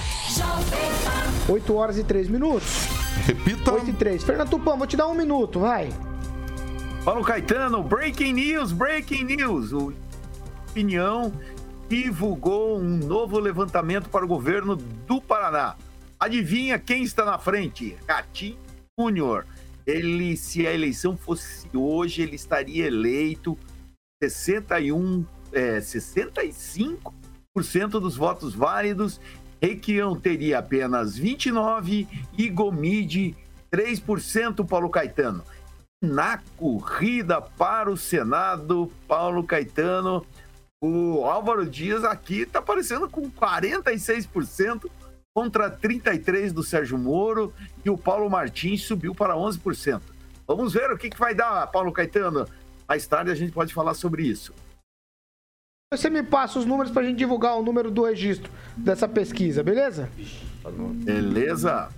[1.47, 2.87] 8 horas e 3 minutos.
[3.27, 3.73] Repita.
[3.73, 4.23] 8 e 3.
[4.23, 5.93] Fernando Tupan, vou te dar um minuto, vai.
[7.03, 9.71] Paulo Caetano, breaking news, breaking news.
[9.71, 9.93] O
[10.71, 11.31] Opinião
[11.87, 15.75] divulgou um novo levantamento para o governo do Paraná.
[16.19, 17.95] Adivinha quem está na frente?
[18.07, 18.57] Ratinho
[18.99, 19.45] Júnior.
[19.85, 23.57] Ele, se a eleição fosse hoje, ele estaria eleito
[24.23, 29.21] 61, é, 65% dos votos válidos.
[29.61, 32.07] Requião teria apenas 29
[32.37, 33.35] e Gomide
[33.71, 35.43] 3%, Paulo Caetano
[36.05, 40.25] na corrida para o Senado, Paulo Caetano.
[40.81, 44.89] O Álvaro Dias aqui está aparecendo com 46%
[45.35, 50.01] contra 33% do Sérgio Moro e o Paulo Martins subiu para 11%.
[50.47, 52.47] Vamos ver o que, que vai dar, Paulo Caetano.
[52.87, 54.53] Mais tarde a gente pode falar sobre isso.
[55.93, 60.09] Você me passa os números pra gente divulgar o número do registro dessa pesquisa, beleza?
[61.03, 61.89] Beleza?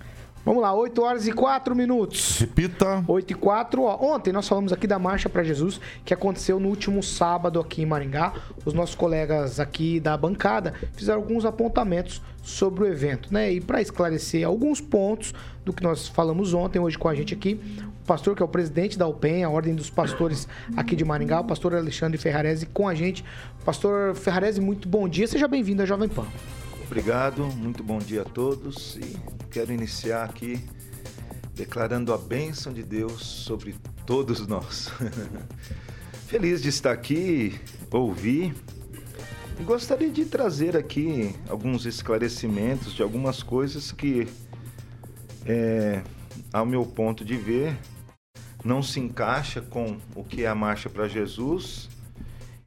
[0.44, 2.38] Vamos lá, 8 horas e 4 minutos.
[2.38, 3.04] Repita.
[3.06, 3.82] 8 e 4.
[3.82, 7.82] Ó, ontem nós falamos aqui da Marcha para Jesus, que aconteceu no último sábado aqui
[7.82, 8.32] em Maringá.
[8.64, 13.52] Os nossos colegas aqui da bancada fizeram alguns apontamentos sobre o evento, né?
[13.52, 15.34] E para esclarecer alguns pontos
[15.64, 17.60] do que nós falamos ontem, hoje com a gente aqui,
[18.06, 21.44] pastor que é o presidente da UPEN, a Ordem dos Pastores aqui de Maringá, o
[21.44, 23.22] pastor Alexandre Ferrarese com a gente.
[23.64, 26.26] Pastor Ferrarese, muito bom dia, seja bem-vindo à Jovem Pan.
[26.86, 29.16] Obrigado, muito bom dia a todos e
[29.50, 30.58] quero iniciar aqui
[31.54, 33.74] declarando a bênção de Deus sobre
[34.06, 34.90] todos nós.
[36.26, 38.54] Feliz de estar aqui, ouvir
[39.58, 44.28] e gostaria de trazer aqui alguns esclarecimentos de algumas coisas que,
[45.44, 46.02] é,
[46.52, 47.76] ao meu ponto de ver,
[48.64, 51.88] não se encaixa com o que é a marcha para Jesus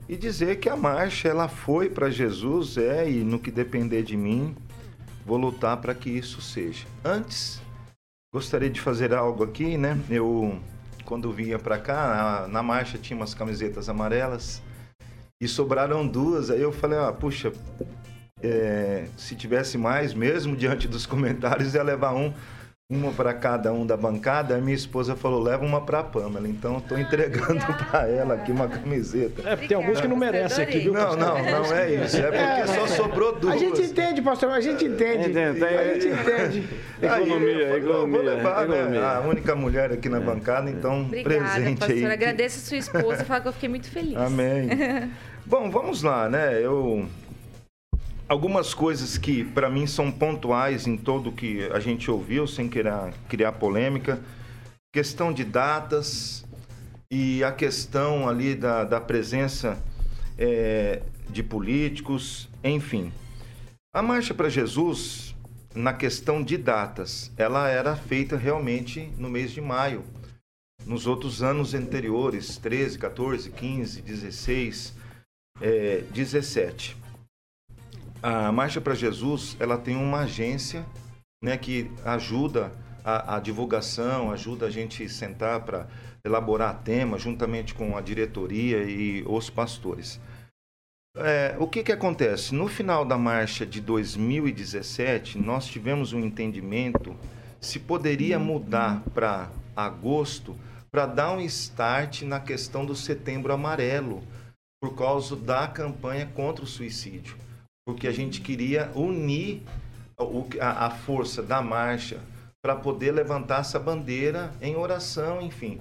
[0.08, 4.18] e dizer que a marcha ela foi para Jesus é e no que depender de
[4.18, 4.56] mim
[5.26, 6.86] vou lutar para que isso seja.
[7.04, 7.62] Antes
[8.34, 9.98] gostaria de fazer algo aqui, né?
[10.10, 10.60] Eu
[11.06, 14.62] quando vinha para cá na, na marcha tinha umas camisetas amarelas
[15.42, 16.52] e sobraram duas.
[16.52, 17.52] Aí eu falei, ah, puxa,
[18.42, 22.32] é, se tivesse mais, mesmo diante dos comentários, ia levar um,
[22.88, 24.54] uma para cada um da bancada.
[24.54, 26.48] Aí minha esposa falou, leva uma para a Pamela.
[26.48, 29.42] Então estou entregando para ela aqui uma camiseta.
[29.50, 30.94] É, tem alguns que não merecem aqui, viu?
[30.94, 32.18] Não, não, não é isso.
[32.18, 33.56] É porque só sobrou duas.
[33.56, 35.30] A gente entende, pastor, a gente entende.
[35.30, 36.70] Entende, A gente entende.
[37.02, 38.76] Economia, falei, economia, Vou levar, né?
[38.78, 39.08] economia.
[39.08, 41.98] A única mulher aqui na bancada, então Obrigada, presente pastor.
[41.98, 42.06] aí.
[42.06, 44.16] Agradeço a sua esposa e falo que eu fiquei muito feliz.
[44.18, 44.70] Amém.
[45.52, 46.64] Bom, vamos lá, né?
[46.64, 47.10] Eu
[48.26, 53.14] algumas coisas que para mim são pontuais em todo que a gente ouviu, sem querer
[53.28, 54.22] criar polêmica,
[54.94, 56.46] questão de datas
[57.12, 59.78] e a questão ali da, da presença
[60.38, 63.12] é, de políticos, enfim.
[63.94, 65.36] A Marcha para Jesus,
[65.76, 70.06] na questão de datas, ela era feita realmente no mês de maio.
[70.86, 75.01] Nos outros anos anteriores, 13, 14, 15, 16,
[75.62, 76.98] é, 17.
[78.22, 80.86] A Marcha para Jesus, ela tem uma agência
[81.44, 82.72] né, que ajuda
[83.04, 85.88] a, a divulgação, ajuda a gente sentar para
[86.24, 90.20] elaborar tema juntamente com a diretoria e os pastores.
[91.18, 92.54] É, o que, que acontece?
[92.56, 97.16] No final da marcha de 2017, nós tivemos um entendimento
[97.60, 100.56] se poderia mudar para agosto
[100.92, 104.24] para dar um start na questão do setembro amarelo,
[104.82, 107.36] por causa da campanha contra o suicídio.
[107.86, 109.62] Porque a gente queria unir
[110.60, 112.20] a, a força da marcha
[112.64, 115.80] para poder levantar essa bandeira em oração, enfim.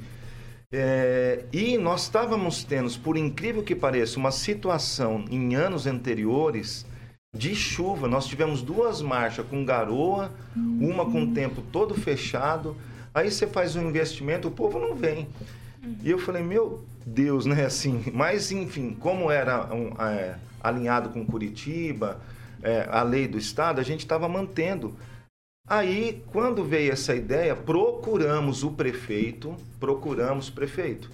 [0.72, 6.86] É, e nós estávamos tendo, por incrível que pareça, uma situação em anos anteriores
[7.34, 8.07] de chuva.
[8.07, 12.76] Nós tivemos duas marchas com garoa, uma com o tempo todo fechado.
[13.14, 15.26] Aí você faz um investimento, o povo não vem.
[16.03, 17.64] E eu falei, meu Deus, né?
[17.64, 22.20] Assim, mas enfim, como era um, é, alinhado com Curitiba,
[22.62, 24.95] é, a lei do Estado, a gente estava mantendo.
[25.66, 31.11] Aí, quando veio essa ideia, procuramos o prefeito, procuramos o prefeito.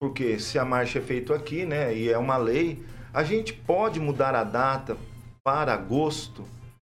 [0.00, 2.82] Porque se a marcha é feita aqui, né, e é uma lei,
[3.12, 4.96] a gente pode mudar a data
[5.44, 6.44] para agosto.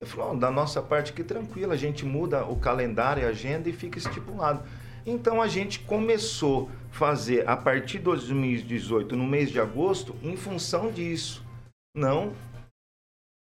[0.02, 3.68] Ele falou, "Ó, da nossa parte aqui tranquilo, a gente muda o calendário a agenda
[3.68, 4.64] e fica estipulado.
[5.06, 10.38] Então a gente começou a fazer a partir de 2018, no mês de agosto, em
[10.38, 11.44] função disso.
[11.96, 12.34] Não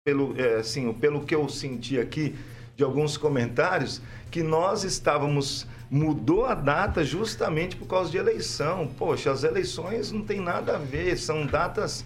[0.05, 2.35] pelo, é, assim, pelo que eu senti aqui
[2.75, 4.01] de alguns comentários,
[4.31, 8.87] que nós estávamos mudou a data justamente por causa de eleição.
[8.97, 12.03] Poxa, as eleições não tem nada a ver, são datas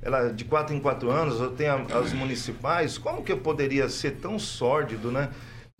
[0.00, 2.96] ela, de quatro em quatro anos, eu tenho as municipais.
[2.96, 5.30] Como que eu poderia ser tão sórdido, né?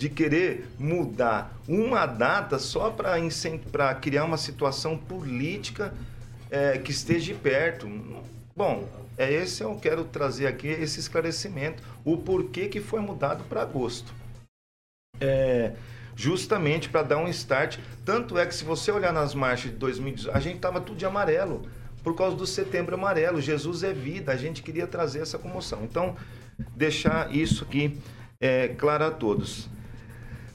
[0.01, 5.95] De querer mudar uma data só para criar uma situação política
[6.51, 7.89] é, que esteja perto.
[8.57, 13.63] Bom, é esse eu quero trazer aqui esse esclarecimento, o porquê que foi mudado para
[13.63, 14.13] agosto.
[15.21, 15.75] É,
[16.17, 17.79] justamente para dar um start.
[18.05, 21.07] Tanto é que se você olhar nas marchas de 2018, a gente estava tudo de
[21.07, 21.69] amarelo,
[22.03, 23.41] por causa do setembro amarelo.
[23.41, 25.85] Jesus é vida, a gente queria trazer essa comoção.
[25.85, 26.17] Então,
[26.77, 27.99] deixar isso aqui
[28.41, 29.69] é, claro a todos.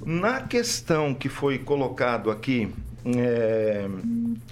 [0.06, 2.72] Na questão que foi colocado aqui
[3.06, 3.86] é,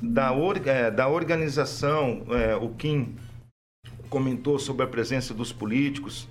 [0.02, 3.16] da, or- é, da organização, é, o Kim
[4.10, 6.28] comentou sobre a presença dos políticos.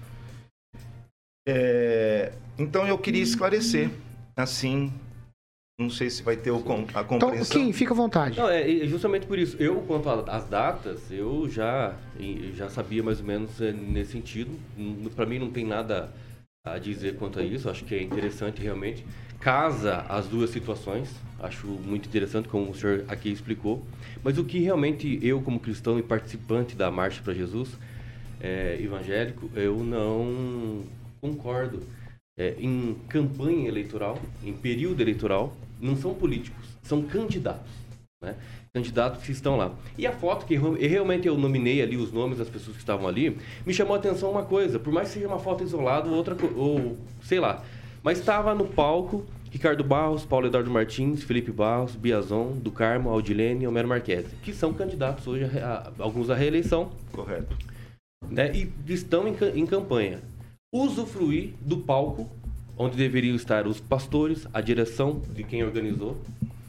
[1.49, 3.91] É, então eu queria esclarecer,
[4.37, 4.93] assim,
[5.79, 7.61] não sei se vai ter o a Então, compreensão.
[7.61, 8.39] Kim, fica à vontade.
[8.39, 9.57] Não, é justamente por isso.
[9.59, 11.95] Eu, quanto às datas, eu já,
[12.55, 14.51] já sabia mais ou menos é, nesse sentido.
[15.15, 16.11] Para mim não tem nada
[16.67, 17.71] a dizer quanto a isso.
[17.71, 19.07] Acho que é interessante realmente.
[19.39, 21.15] Casa as duas situações.
[21.39, 23.87] Acho muito interessante, como o senhor aqui explicou.
[24.25, 27.71] Mas o que realmente eu, como cristão e participante da Marcha para Jesus,
[28.41, 30.83] é, evangélico, eu não
[31.21, 31.83] concordo.
[32.39, 37.71] É, em campanha eleitoral, em período eleitoral, não são políticos, são candidatos.
[38.23, 38.35] Né?
[38.77, 39.73] Candidatos que estão lá.
[39.97, 43.09] E a foto que eu- realmente eu nominei ali os nomes das pessoas que estavam
[43.09, 46.15] ali, me chamou a atenção uma coisa, por mais que seja uma foto isolada ou
[46.15, 47.65] outra, ou sei lá,
[48.03, 53.65] mas estava no palco Ricardo Barros, Paulo Eduardo Martins, Felipe Barros, Biazon, do Carmo, Aldilene
[53.65, 56.91] e Homero Marques, que são candidatos hoje, a, a- alguns à reeleição.
[57.13, 57.57] Correto.
[58.29, 60.21] Né, e estão em, em campanha.
[60.71, 62.29] Usufruir do palco,
[62.77, 66.19] onde deveriam estar os pastores, a direção de quem organizou,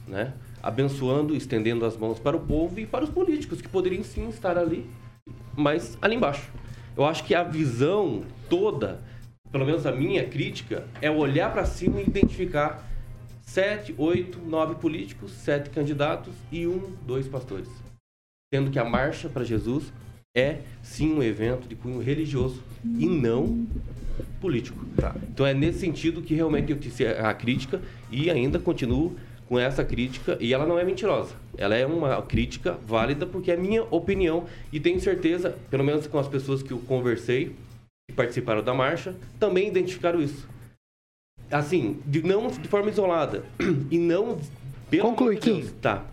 [0.08, 0.32] né,
[0.68, 4.58] abençoando, estendendo as mãos para o povo e para os políticos, que poderiam sim estar
[4.58, 4.86] ali,
[5.56, 6.52] mas ali embaixo.
[6.98, 9.00] Eu acho que a visão toda,
[9.50, 12.86] pelo menos a minha crítica, é olhar para cima e identificar
[13.42, 17.70] sete, oito, nove políticos, sete candidatos e um, dois pastores.
[18.54, 19.94] Sendo que a Marcha para Jesus
[20.36, 23.66] é sim um evento de cunho religioso e não
[24.42, 24.86] político.
[25.30, 29.16] Então é nesse sentido que realmente eu disse a crítica e ainda continuo
[29.48, 31.36] com essa crítica e ela não é mentirosa.
[31.58, 36.20] Ela é uma crítica válida porque é minha opinião e tenho certeza, pelo menos com
[36.20, 37.56] as pessoas que eu conversei
[38.10, 40.48] que participaram da marcha, também identificaram isso.
[41.50, 43.44] Assim, de não de forma isolada
[43.90, 44.40] e não
[44.90, 46.06] pelo Conclui, de Deus, tá.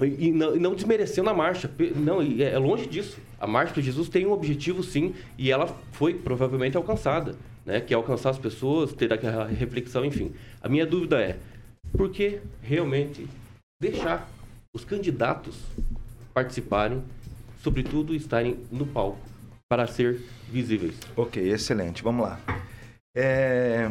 [0.00, 1.70] E não, e não desmerecendo a marcha.
[1.96, 3.18] Não, e é longe disso.
[3.38, 7.80] A marcha para Jesus tem um objetivo, sim, e ela foi provavelmente alcançada, né?
[7.80, 10.32] Que é alcançar as pessoas, ter aquela reflexão, enfim.
[10.62, 11.38] A minha dúvida é,
[11.92, 13.28] por que realmente
[13.80, 14.28] deixar
[14.74, 15.56] os candidatos
[16.32, 17.02] participarem,
[17.62, 19.20] sobretudo estarem no palco,
[19.68, 20.98] para ser visíveis?
[21.16, 22.02] Ok, excelente.
[22.02, 22.40] Vamos lá.
[23.16, 23.90] É,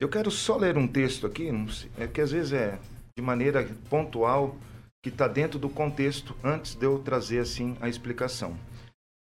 [0.00, 1.50] eu quero só ler um texto aqui,
[1.98, 2.78] é que às vezes é
[3.16, 4.56] de maneira pontual,
[5.02, 8.56] que está dentro do contexto, antes de eu trazer assim a explicação.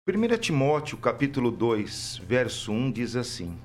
[0.09, 3.59] 1 Timóteo, capítulo 2, verso 1, diz assim: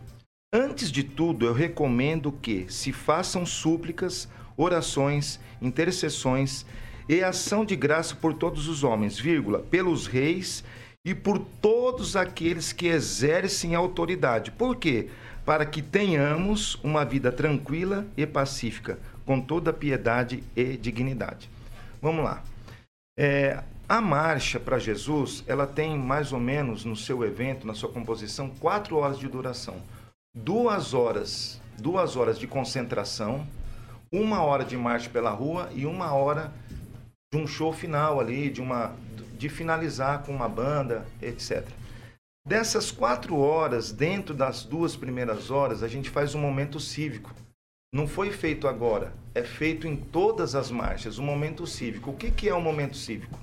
[0.53, 4.27] Antes de tudo, eu recomendo que se façam súplicas,
[4.57, 6.65] orações, intercessões
[7.07, 10.61] e ação de graça por todos os homens, vírgula, pelos reis
[11.05, 14.51] e por todos aqueles que exercem autoridade.
[14.51, 15.07] Por quê?
[15.45, 21.49] Para que tenhamos uma vida tranquila e pacífica, com toda piedade e dignidade.
[22.01, 22.43] Vamos lá.
[23.17, 27.89] É, a marcha para Jesus, ela tem mais ou menos no seu evento, na sua
[27.89, 29.81] composição, quatro horas de duração.
[30.33, 33.45] Duas horas, duas horas de concentração,
[34.09, 36.53] uma hora de marcha pela rua e uma hora
[37.33, 38.95] de um show final ali, de uma
[39.37, 41.67] de finalizar com uma banda, etc.
[42.47, 47.33] Dessas quatro horas, dentro das duas primeiras horas, a gente faz um momento cívico.
[47.93, 52.11] Não foi feito agora, é feito em todas as marchas, o momento cívico.
[52.11, 53.37] O que, que é o momento cívico?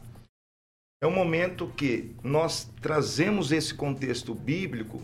[1.02, 5.02] É um momento que nós trazemos esse contexto bíblico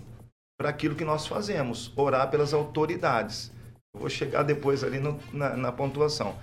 [0.59, 3.51] para aquilo que nós fazemos, orar pelas autoridades.
[3.95, 6.35] Eu vou chegar depois ali no- na, na pontuação.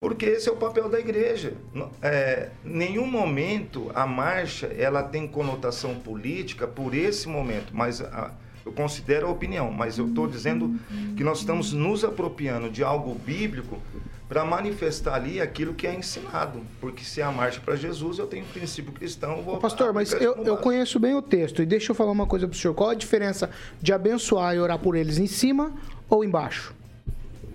[0.00, 1.54] Porque esse é o papel da igreja.
[2.02, 8.32] É, nenhum momento a marcha ela tem conotação política por esse momento, mas a-
[8.64, 9.72] eu considero a opinião.
[9.72, 10.78] Mas eu estou dizendo
[11.16, 13.80] que nós estamos nos apropriando de algo bíblico
[14.28, 16.60] para manifestar ali aquilo que é ensinado.
[16.80, 19.42] Porque se é a marcha para Jesus, eu tenho princípio cristão.
[19.42, 21.62] Vou Ô, pastor, mas eu, eu conheço bem o texto.
[21.62, 22.74] E deixa eu falar uma coisa pro senhor.
[22.74, 23.50] Qual a diferença
[23.80, 25.72] de abençoar e orar por eles em cima
[26.08, 26.74] ou embaixo?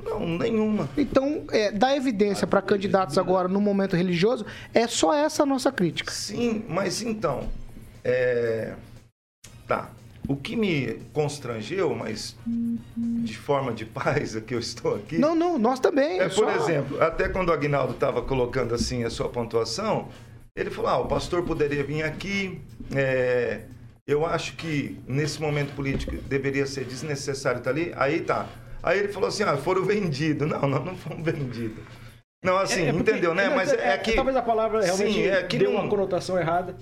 [0.04, 0.90] Não, nenhuma.
[0.98, 5.72] Então, é, dá evidência para candidatos agora no momento religioso, é só essa a nossa
[5.72, 6.12] crítica.
[6.12, 7.48] Sim, mas então,
[8.04, 8.74] é...
[9.68, 9.90] tá.
[10.28, 15.18] O que me constrangeu, mas de forma de paz é que eu estou aqui.
[15.18, 16.20] Não, não, nós também.
[16.20, 20.08] É, por só- exemplo, até quando o Agnaldo estava colocando assim a sua pontuação,
[20.56, 22.62] ele falou: ah, o pastor poderia vir aqui.
[22.96, 23.62] é,
[24.08, 27.92] eu acho que nesse momento político deveria ser desnecessário estar ali.
[27.96, 28.48] Aí tá.
[28.82, 30.48] Aí ele falou assim: ah, foram vendidos.
[30.48, 31.84] Não, nós não fomos vendidos.
[32.46, 33.46] Não, assim, É- é porque- entendeu, né?
[33.46, 34.14] é, Mas é, que.
[34.14, 36.76] Talvez a palavra realmente Sim, é que deu não- uma conotação errada.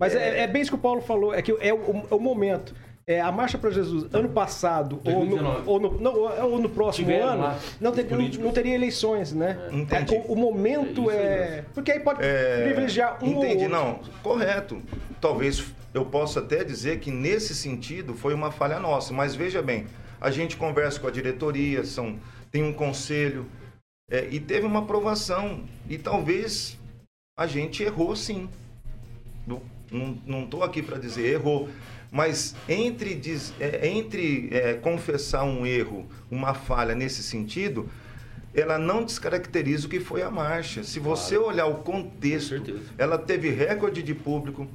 [0.00, 0.40] Mas é...
[0.42, 2.72] é bem isso que o Paulo falou, é que é o, é o momento.
[3.08, 5.62] É, a Marcha para Jesus, ano passado, ou no, 2019.
[5.66, 6.14] ou, no, não,
[6.52, 9.58] ou no próximo Tiveram ano, lá não, ter- não, não teria eleições, né?
[9.72, 10.14] Entendi.
[10.14, 11.64] É, o, o momento É é.
[11.72, 13.68] Porque aí pode É, privilegiar um Entendi, ou outro.
[13.70, 14.00] não.
[14.22, 14.82] Correto.
[15.22, 19.86] Talvez eu possa até dizer que nesse sentido foi uma falha nossa, mas veja bem,
[20.20, 22.18] a gente conversa com a diretoria, são,
[22.52, 23.46] tem um conselho,
[24.10, 26.78] é, e teve uma aprovação, e talvez
[27.38, 28.50] a gente errou sim.
[29.46, 29.62] Não-
[30.26, 31.70] Não estou aqui para dizer errou,
[32.10, 37.88] mas entre, diz- é, entre é, confessar um erro, uma falha nesse sentido,
[38.54, 40.82] ela não descaracteriza o que foi a marcha.
[40.82, 44.66] Se você olhar o contexto, ela teve recorde de público.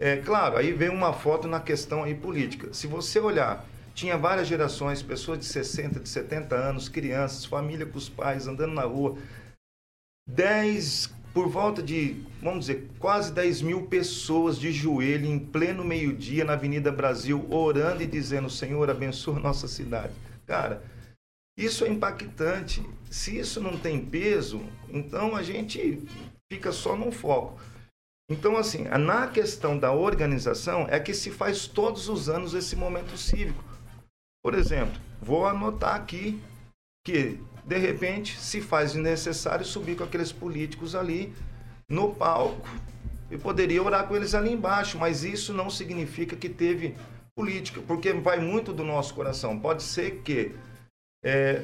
[0.00, 2.72] É claro, aí vem uma foto na questão aí política.
[2.72, 7.98] Se você olhar, tinha várias gerações, pessoas de 60, de 70 anos, crianças, família com
[7.98, 9.18] os pais, andando na rua.
[10.26, 16.44] 10, por volta de, vamos dizer, quase 10 mil pessoas de joelho em pleno meio-dia
[16.44, 20.12] na Avenida Brasil, orando e dizendo: Senhor, abençoa nossa cidade.
[20.46, 20.82] Cara,
[21.56, 22.82] isso é impactante.
[23.10, 26.02] Se isso não tem peso, então a gente
[26.52, 27.60] fica só no foco.
[28.30, 33.16] Então, assim, na questão da organização é que se faz todos os anos esse momento
[33.16, 33.64] cívico.
[34.44, 36.40] Por exemplo, vou anotar aqui
[37.04, 41.34] que, de repente, se faz necessário subir com aqueles políticos ali
[41.86, 42.66] no palco.
[43.30, 46.96] Eu poderia orar com eles ali embaixo, mas isso não significa que teve
[47.36, 49.60] política, porque vai muito do nosso coração.
[49.60, 50.54] Pode ser que
[51.22, 51.62] é,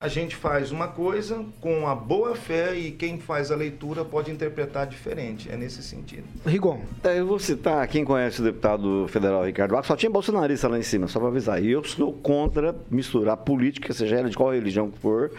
[0.00, 4.30] a gente faz uma coisa com a boa fé e quem faz a leitura pode
[4.30, 5.50] interpretar diferente.
[5.50, 6.22] É nesse sentido.
[6.46, 6.80] Rigon.
[7.02, 10.78] É, eu vou citar quem conhece o deputado federal Ricardo Alves, só tinha bolsonarista lá
[10.78, 11.62] em cima, só para avisar.
[11.62, 15.32] E eu sou contra misturar política, seja ela de qual religião que for,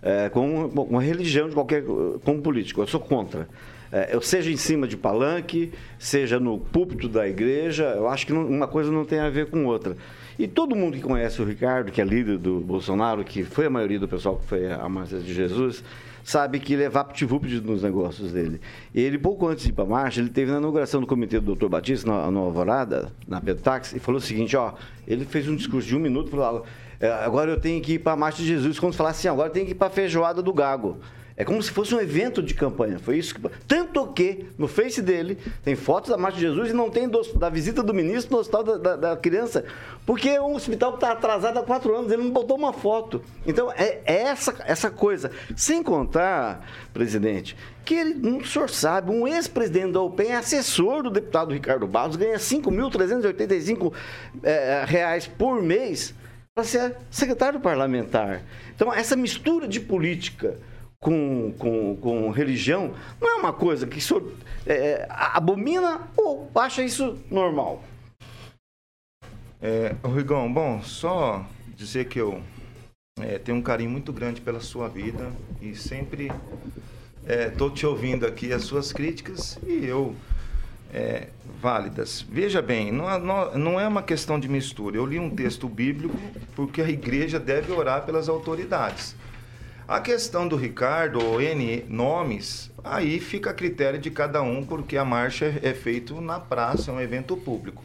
[0.00, 1.82] é, com uma religião de qualquer.
[1.82, 2.80] com político.
[2.82, 3.48] Eu sou contra.
[3.90, 8.32] É, eu seja em cima de palanque, seja no púlpito da igreja, eu acho que
[8.32, 9.96] não, uma coisa não tem a ver com outra.
[10.38, 13.70] E todo mundo que conhece o Ricardo, que é líder do Bolsonaro, que foi a
[13.70, 15.84] maioria do pessoal que foi a marcha de Jesus,
[16.24, 18.60] sabe que ele é vapt-vupt nos negócios dele.
[18.94, 21.54] Ele, pouco antes de ir para a marcha, ele teve na inauguração do comitê do
[21.54, 21.68] Dr.
[21.68, 24.72] Batista, na, na Alvorada, na Petax, e falou o seguinte, ó,
[25.06, 26.64] ele fez um discurso de um minuto, falou,
[26.98, 29.48] é, agora eu tenho que ir para a marcha de Jesus, quando falar assim, agora
[29.48, 30.98] eu tenho que ir para a feijoada do Gago.
[31.36, 32.98] É como se fosse um evento de campanha.
[32.98, 33.40] Foi isso que.
[33.66, 37.20] Tanto que no Face dele tem fotos da Marcha de Jesus e não tem do,
[37.34, 39.64] da visita do ministro no hospital da, da, da criança.
[40.06, 43.20] Porque é um hospital que está atrasado há quatro anos, ele não botou uma foto.
[43.44, 45.32] Então é, é essa, essa coisa.
[45.56, 51.10] Sem contar, presidente, que ele, o senhor sabe, um ex-presidente da UPEM é assessor do
[51.10, 53.92] deputado Ricardo Barros, ganha R$ 5.385
[54.44, 56.14] é, reais por mês
[56.54, 58.42] para ser secretário parlamentar.
[58.76, 60.56] Então, essa mistura de política
[61.04, 64.32] com, com, com religião não é uma coisa que o senhor
[64.66, 67.84] é, abomina ou acha isso normal?
[69.60, 71.44] É, Rigão, bom, só
[71.76, 72.40] dizer que eu
[73.20, 75.30] é, tenho um carinho muito grande pela sua vida
[75.60, 76.32] e sempre
[77.26, 80.16] estou é, te ouvindo aqui as suas críticas e eu
[80.90, 81.28] é,
[81.60, 82.22] válidas.
[82.22, 84.96] Veja bem, não, não é uma questão de mistura.
[84.96, 86.16] Eu li um texto bíblico
[86.56, 89.14] porque a igreja deve orar pelas autoridades.
[89.86, 94.96] A questão do Ricardo, ou N nomes, aí fica a critério de cada um, porque
[94.96, 97.84] a marcha é feita na praça, é um evento público.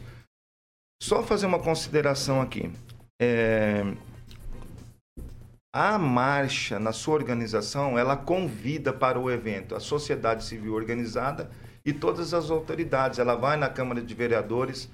[1.02, 2.72] Só fazer uma consideração aqui.
[3.20, 3.82] É...
[5.74, 11.50] A marcha, na sua organização, ela convida para o evento a sociedade civil organizada
[11.84, 13.18] e todas as autoridades.
[13.18, 14.88] Ela vai na Câmara de Vereadores.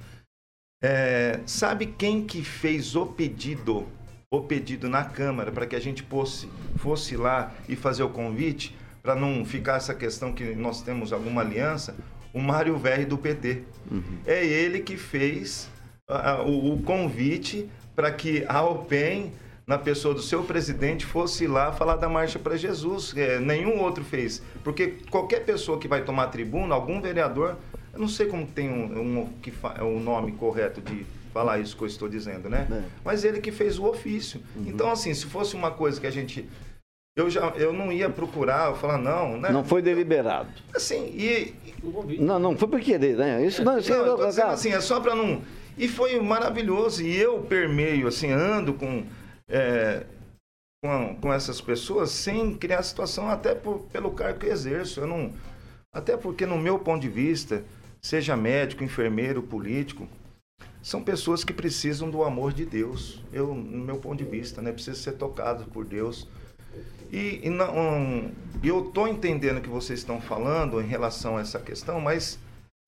[0.83, 1.41] É...
[1.47, 3.87] Sabe quem que fez o pedido
[4.31, 8.77] o pedido na Câmara para que a gente fosse, fosse lá e fazer o convite,
[9.01, 11.95] para não ficar essa questão que nós temos alguma aliança,
[12.35, 13.63] o Mário Verri do PT.
[13.89, 14.19] Uhum.
[14.27, 15.71] É ele que fez
[16.11, 19.33] uh, o, o, convite para que a OPEM,
[19.65, 23.15] na pessoa do seu presidente, fosse lá falar da Marcha para Jesus.
[23.17, 24.43] É, nenhum outro fez.
[24.65, 27.57] Porque qualquer pessoa que vai tomar tribuna, algum vereador,
[27.93, 31.07] eu não sei como tem um, um, que um nome correto de
[31.37, 32.67] falar isso que eu estou dizendo, né?
[32.71, 32.83] É.
[33.05, 34.41] Mas ele que fez o ofício.
[34.57, 34.65] Uhum.
[34.69, 36.49] Então, assim, se fosse uma coisa que a gente.
[37.15, 39.51] Eu, já, eu não ia procurar, eu falar, não, né?
[39.51, 40.49] Não foi deliberado.
[40.75, 41.55] Assim, e.
[42.19, 43.45] Não, não foi por querer, né?
[43.45, 45.43] Isso não, isso não, eu tô dizendo assim, é só para não.
[45.77, 47.03] E foi maravilhoso.
[47.05, 49.05] E eu permeio, assim, ando com.
[49.47, 50.05] É,
[50.83, 55.01] com, com essas pessoas sem criar situação, até por, pelo cargo que exerço.
[55.01, 55.35] Eu não.
[55.93, 57.63] Até porque, no meu ponto de vista,
[58.01, 60.09] seja médico, enfermeiro, político,
[60.87, 63.21] são pessoas que precisam do amor de Deus.
[63.33, 66.29] Eu, no meu ponto de vista, né, precisa ser tocado por Deus.
[67.11, 68.33] E, e não, um,
[68.63, 72.39] eu estou entendendo o que vocês estão falando em relação a essa questão, mas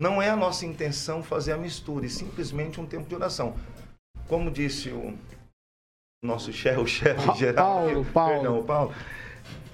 [0.01, 3.57] não é a nossa intenção fazer a mistura, e simplesmente um tempo de oração.
[4.29, 5.19] Como disse o
[6.23, 8.33] nosso chefe, o chefe geral, Paulo, Paulo.
[8.33, 8.95] Perdão, Paulo,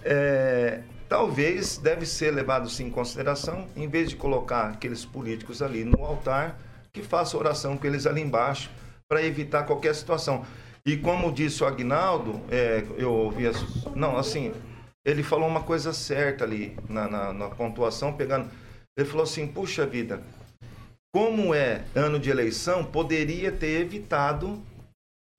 [0.02, 5.84] é, talvez deve ser levado sim em consideração, em vez de colocar aqueles políticos ali
[5.84, 6.58] no altar,
[6.94, 8.70] que faça oração com eles ali embaixo
[9.08, 10.46] para evitar qualquer situação.
[10.86, 13.48] E como disse o Agnaldo, é, eu ouvi.
[13.48, 13.56] As,
[13.96, 14.52] não, assim,
[15.04, 18.48] ele falou uma coisa certa ali na, na, na pontuação, pegando.
[18.96, 20.22] Ele falou assim: puxa vida,
[21.12, 24.62] como é ano de eleição, poderia ter evitado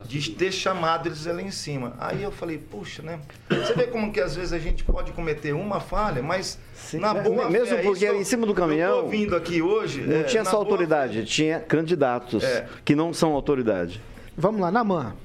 [0.08, 1.93] de ter chamado eles ali em cima.
[1.98, 3.20] Aí eu falei, puxa, né?
[3.50, 6.60] Você vê como que às vezes a gente pode cometer uma falha, mas
[6.93, 8.98] na boa Mesmo fé, porque isso em cima do caminhão.
[8.98, 10.02] Eu tô vindo aqui hoje.
[10.02, 12.68] Não é, tinha só autoridade, tinha candidatos É.
[12.84, 14.02] que não são autoridade.
[14.38, 15.16] Vamos lá, Naman.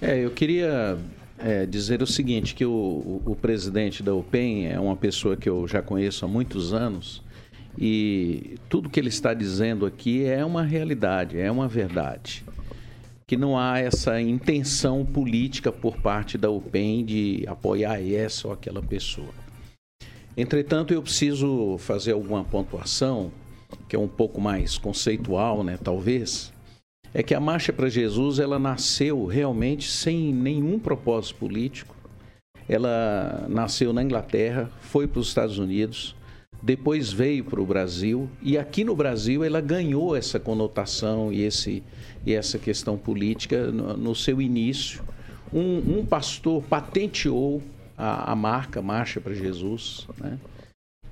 [0.00, 0.96] É, eu queria
[1.36, 5.48] é, dizer o seguinte, que o, o- o presidente da UPEN é uma pessoa que
[5.48, 7.20] eu já conheço há muitos anos
[7.76, 12.44] e tudo que ele está dizendo aqui é uma realidade, é uma verdade.
[13.28, 18.82] Que não há essa intenção política por parte da UPEN de apoiar essa ou aquela
[18.82, 19.28] pessoa.
[20.36, 23.30] Entretanto, eu preciso fazer alguma pontuação,
[23.88, 26.52] que é um pouco mais conceitual, né, talvez,
[27.12, 31.96] é que a Marcha para Jesus ela nasceu realmente sem nenhum propósito político.
[32.68, 36.14] Ela nasceu na Inglaterra, foi para os Estados Unidos,
[36.62, 41.82] depois veio para o Brasil e aqui no Brasil ela ganhou essa conotação e, esse,
[42.26, 45.02] e essa questão política no, no seu início.
[45.52, 47.62] Um, um pastor patenteou
[47.96, 50.38] a, a marca Marcha para Jesus, né?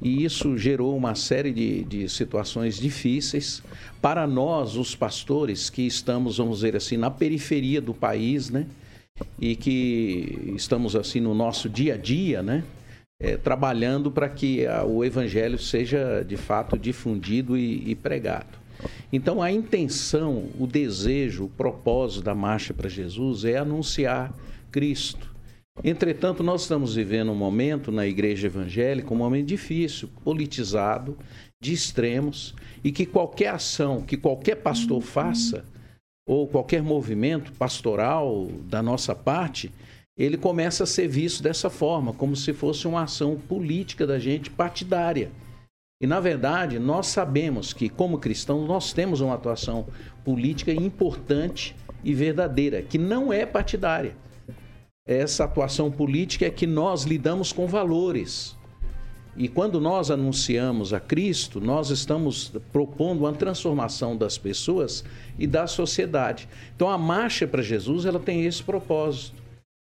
[0.01, 3.63] E isso gerou uma série de, de situações difíceis
[4.03, 8.67] para nós, os pastores, que estamos, vamos dizer assim, na periferia do país, né?
[9.41, 12.63] E que estamos, assim, no nosso dia a dia, né?
[13.19, 18.59] É, trabalhando para que a- o evangelho seja, de fato, difundido e, e pregado.
[19.13, 24.35] Então, a intenção, o desejo, o propósito da Marcha para Jesus é anunciar
[24.71, 25.35] Cristo.
[25.85, 31.17] Entretanto, nós estamos vivendo um momento na igreja evangélica, um momento difícil, politizado,
[31.61, 35.65] de extremos, e que qualquer ação que qualquer pastor faça,
[36.27, 39.71] ou qualquer movimento pastoral da nossa parte,
[40.19, 44.51] ele começa a ser visto dessa forma, como se fosse uma ação política da gente
[44.51, 45.31] partidária.
[46.01, 49.87] E, na verdade, nós sabemos que, como cristãos, nós temos uma atuação
[50.25, 51.75] política importante
[52.05, 54.15] e verdadeira, que não é partidária
[55.07, 58.57] essa atuação política é que nós lidamos com valores.
[59.37, 65.05] E quando nós anunciamos a Cristo, nós estamos propondo uma transformação das pessoas
[65.39, 66.49] e da sociedade.
[66.75, 69.41] Então a marcha para Jesus, ela tem esse propósito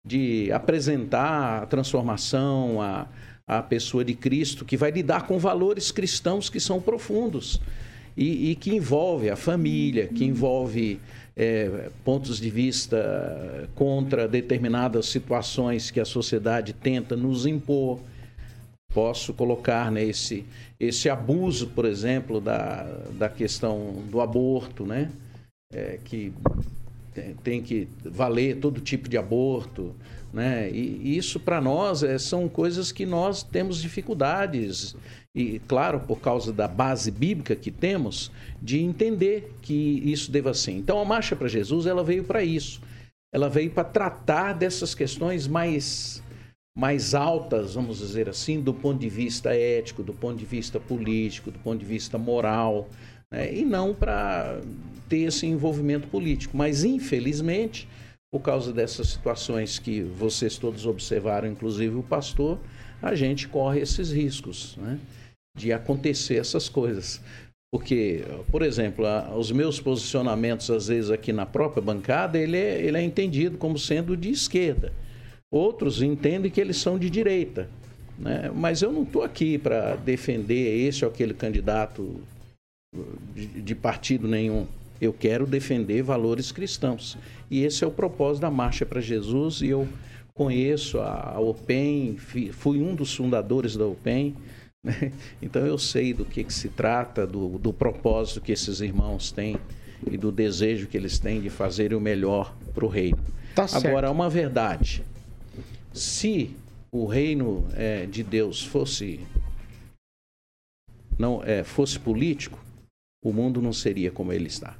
[0.05, 3.07] de apresentar a transformação, a,
[3.47, 7.61] a pessoa de Cristo, que vai lidar com valores cristãos que são profundos
[8.17, 10.99] e, e que envolve a família, que envolve
[11.35, 17.99] é, pontos de vista contra determinadas situações que a sociedade tenta nos impor.
[18.93, 20.45] Posso colocar né, esse,
[20.79, 22.83] esse abuso, por exemplo, da,
[23.19, 25.11] da questão do aborto, né?
[25.73, 26.31] É, que
[27.43, 29.93] tem- que valer todo tipo de aborto,
[30.35, 30.69] né?
[30.69, 34.93] E isso para nós é, são coisas que nós temos dificuldades
[35.33, 38.29] e claro por causa da base bíblica que temos
[38.61, 40.73] de entender que isso deva ser.
[40.73, 42.81] Então a marcha para Jesus ela veio para isso.
[43.33, 46.21] Ela veio para tratar dessas questões mais
[46.77, 51.49] mais altas, vamos dizer assim, do ponto de vista ético, do ponto de vista político,
[51.49, 52.89] do ponto de vista moral,
[53.31, 53.55] né?
[53.55, 54.59] e não para
[55.07, 56.57] ter esse envolvimento político.
[56.57, 57.87] Mas, infelizmente,
[58.35, 62.59] por causa dessas situações que vocês todos observaram, inclusive o pastor,
[63.01, 64.99] a gente corre esses riscos né?
[65.57, 67.21] de acontecer essas coisas.
[67.71, 69.05] Porque, por exemplo,
[69.37, 73.79] os meus posicionamentos, às vezes, aqui na própria bancada, ele é, ele é entendido como
[73.79, 74.91] sendo de esquerda.
[75.49, 77.69] Outros entendem que eles são de direita.
[78.19, 78.51] Né?
[78.53, 82.19] Mas eu não estou aqui para defender esse ou aquele candidato
[83.33, 84.67] de, de partido nenhum.
[84.99, 87.17] Eu quero defender valores cristãos.
[87.49, 89.61] E esse é o propósito da Marcha para Jesus.
[89.61, 89.87] E eu
[90.33, 94.35] conheço a, a OPEN, fui um dos fundadores da OPEN.
[94.83, 95.11] né?
[95.41, 99.57] Então eu sei do que, que se trata, do, do propósito que esses irmãos têm
[100.09, 103.19] e do desejo que eles têm de fazerem o melhor para o reino.
[103.55, 103.65] Tá.
[103.73, 105.03] Agora, uma verdade.
[105.93, 106.51] Se
[106.91, 109.19] o reino eh, de Deus fosse
[111.17, 112.59] não é, fosse político,
[113.23, 114.75] o mundo não seria como ele está.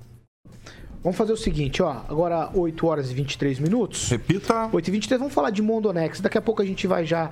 [1.05, 1.97] Vamos fazer o seguinte, ó.
[2.09, 4.09] Agora 8 horas e 23 minutos.
[4.09, 4.67] Repita.
[4.73, 6.19] 8 e 23, vamos falar de Mondonex.
[6.19, 7.29] Daqui a pouco a gente vai já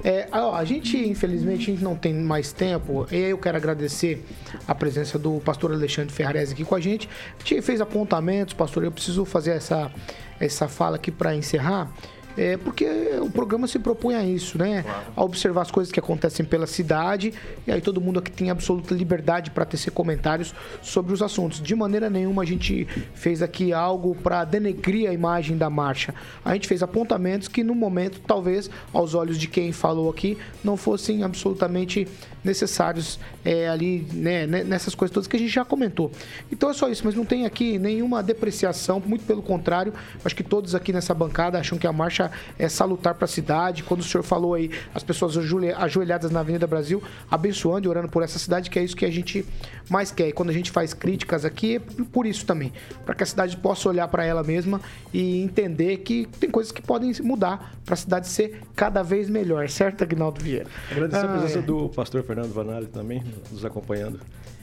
[0.03, 3.07] É, ó, a gente, infelizmente, a gente não tem mais tempo.
[3.11, 4.23] E eu quero agradecer
[4.67, 7.09] a presença do pastor Alexandre Ferrarese aqui com a gente.
[7.39, 8.83] A gente fez apontamentos, pastor.
[8.83, 9.91] Eu preciso fazer essa,
[10.39, 11.91] essa fala aqui para encerrar.
[12.37, 12.85] É, porque
[13.21, 14.83] o programa se propõe a isso, né?
[15.15, 17.33] A observar as coisas que acontecem pela cidade
[17.65, 21.61] e aí todo mundo aqui tem absoluta liberdade para tecer comentários sobre os assuntos.
[21.61, 26.13] De maneira nenhuma a gente fez aqui algo para denegrir a imagem da marcha.
[26.43, 30.75] A gente fez apontamentos que no momento, talvez, aos olhos de quem falou aqui, não
[30.75, 32.07] fossem absolutamente
[32.45, 36.11] necessários é, ali, né, nessas coisas todas que a gente já comentou.
[36.51, 39.93] Então é só isso, mas não tem aqui nenhuma depreciação, muito pelo contrário,
[40.23, 43.83] acho que todos aqui nessa bancada acham que a marcha é salutar para a cidade.
[43.83, 48.23] Quando o senhor falou aí, as pessoas ajoelhadas na Avenida Brasil, abençoando e orando por
[48.23, 49.45] essa cidade, que é isso que a gente
[49.89, 50.29] mais quer.
[50.29, 51.79] E quando a gente faz críticas aqui, é
[52.11, 52.71] por isso também,
[53.05, 54.79] para que a cidade possa olhar para ela mesma
[55.13, 59.69] e entender que tem coisas que podem mudar para a cidade ser cada vez melhor,
[59.69, 60.67] certo, Agnaldo Vieira?
[60.91, 61.61] Agradecer ah, a presença é.
[61.61, 64.19] do pastor Fernando Vanali também, nos acompanhando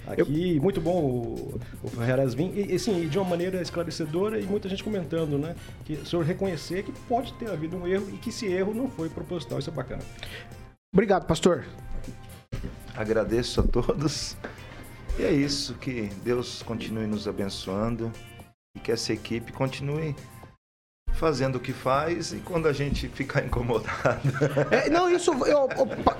[0.07, 0.57] aqui.
[0.57, 0.62] Eu...
[0.62, 2.70] Muito bom o, o Ferreras vir.
[2.70, 5.55] E, assim, de uma maneira esclarecedora e muita gente comentando, né?
[5.85, 8.89] Que o senhor reconhecer que pode ter havido um erro e que esse erro não
[8.89, 9.59] foi proposital.
[9.59, 10.03] Isso é bacana.
[10.93, 11.64] Obrigado, pastor.
[12.95, 14.37] Agradeço a todos.
[15.18, 18.11] E é isso, que Deus continue nos abençoando
[18.75, 20.14] e que essa equipe continue
[21.23, 24.20] fazendo o que faz e quando a gente ficar incomodado.
[24.73, 25.68] É, não, isso eu,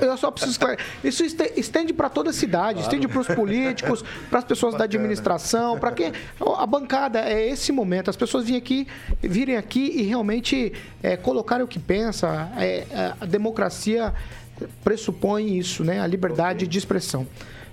[0.00, 0.61] eu só preciso
[1.03, 1.24] Isso
[1.57, 2.82] estende para toda a cidade, claro.
[2.82, 4.88] estende para os políticos, para as pessoas Bacana.
[4.88, 6.12] da administração, para quem.
[6.57, 8.11] A bancada é esse momento.
[8.11, 8.86] As pessoas virem aqui,
[9.20, 10.72] virem aqui e realmente
[11.03, 12.48] é, colocarem o que pensa.
[12.57, 12.86] É,
[13.20, 14.14] a democracia
[14.84, 16.00] pressupõe isso, né?
[16.00, 16.68] A liberdade okay.
[16.68, 17.26] de expressão.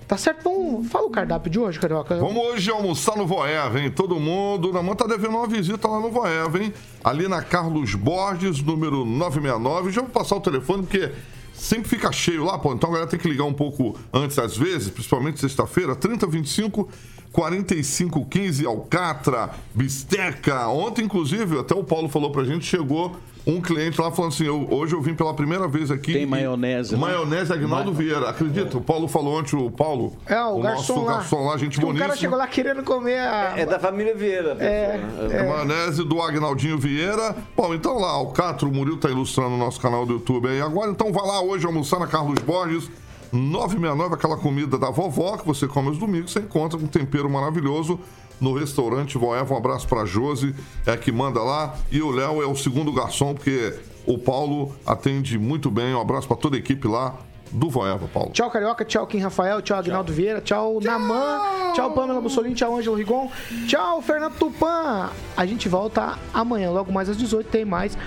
[0.09, 0.41] Tá certo?
[0.43, 2.17] Vamos, fala o cardápio de hoje, Carioca.
[2.17, 3.91] Vamos hoje almoçar no Voeva, hein?
[3.91, 4.73] Todo mundo.
[4.73, 6.73] Na mão tá devendo uma visita lá no Voeva, hein?
[7.03, 9.91] Ali na Carlos Borges, número 969.
[9.91, 11.11] Já vou passar o telefone, porque
[11.53, 12.73] sempre fica cheio lá, pô.
[12.73, 16.89] Então a galera tem que ligar um pouco antes às vezes, principalmente sexta-feira, 3025
[17.31, 20.69] 4515 Alcatra, Bisteca.
[20.69, 23.15] Ontem, inclusive, até o Paulo falou pra gente, chegou
[23.49, 26.13] um cliente lá falando assim: eu, hoje eu vim pela primeira vez aqui.
[26.13, 26.93] Tem maionese.
[26.93, 26.99] Né?
[26.99, 27.97] Maionese Agnaldo Ma...
[27.97, 28.29] Vieira.
[28.29, 28.77] Acredita?
[28.77, 30.15] O Paulo falou ontem, o Paulo.
[30.25, 31.13] É, o, o garçom nosso lá.
[31.15, 32.05] garçom lá, gente bonita.
[32.05, 33.57] O cara chegou lá querendo comer a.
[33.57, 34.55] É, é da família Vieira.
[34.59, 34.99] É,
[35.31, 35.35] é.
[35.37, 35.43] é.
[35.47, 37.35] Maionese do Agnaldinho Vieira.
[37.55, 40.61] Bom, então lá, o Catro, o Murilo tá ilustrando o nosso canal do YouTube aí
[40.61, 40.91] agora.
[40.91, 42.89] Então vai lá hoje almoçar na Carlos Borges.
[43.31, 47.29] 969, aquela comida da vovó que você come aos domingos, você encontra com um tempero
[47.29, 47.99] maravilhoso
[48.39, 49.53] no restaurante Voeva.
[49.53, 51.75] Um abraço para Josi, é que manda lá.
[51.91, 53.73] E o Léo é o segundo garçom, porque
[54.05, 55.93] o Paulo atende muito bem.
[55.93, 57.17] Um abraço para toda a equipe lá
[57.51, 58.31] do Voeva, Paulo.
[58.31, 58.85] Tchau, Carioca.
[58.85, 59.61] Tchau, Kim Rafael.
[59.61, 60.41] Tchau, Agnaldo Vieira.
[60.41, 61.73] Tchau, tchau, Naman.
[61.73, 62.55] Tchau, Pamela Bussolini.
[62.55, 63.29] Tchau, Ângelo Rigon.
[63.67, 65.09] Tchau, Fernando Tupan.
[65.35, 67.97] A gente volta amanhã, logo mais às 18 tem mais.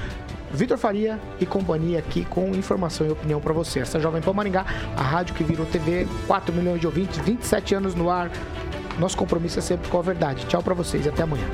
[0.53, 3.80] Vitor Faria e companhia aqui com informação e opinião para você.
[3.80, 4.66] Essa Jovem Pan Maringá,
[4.97, 8.30] a rádio que virou TV, 4 milhões de ouvintes, 27 anos no ar.
[9.03, 10.46] Nosso compromisso é sempre com a verdade.
[10.46, 11.44] Tchau para vocês e até amanhã.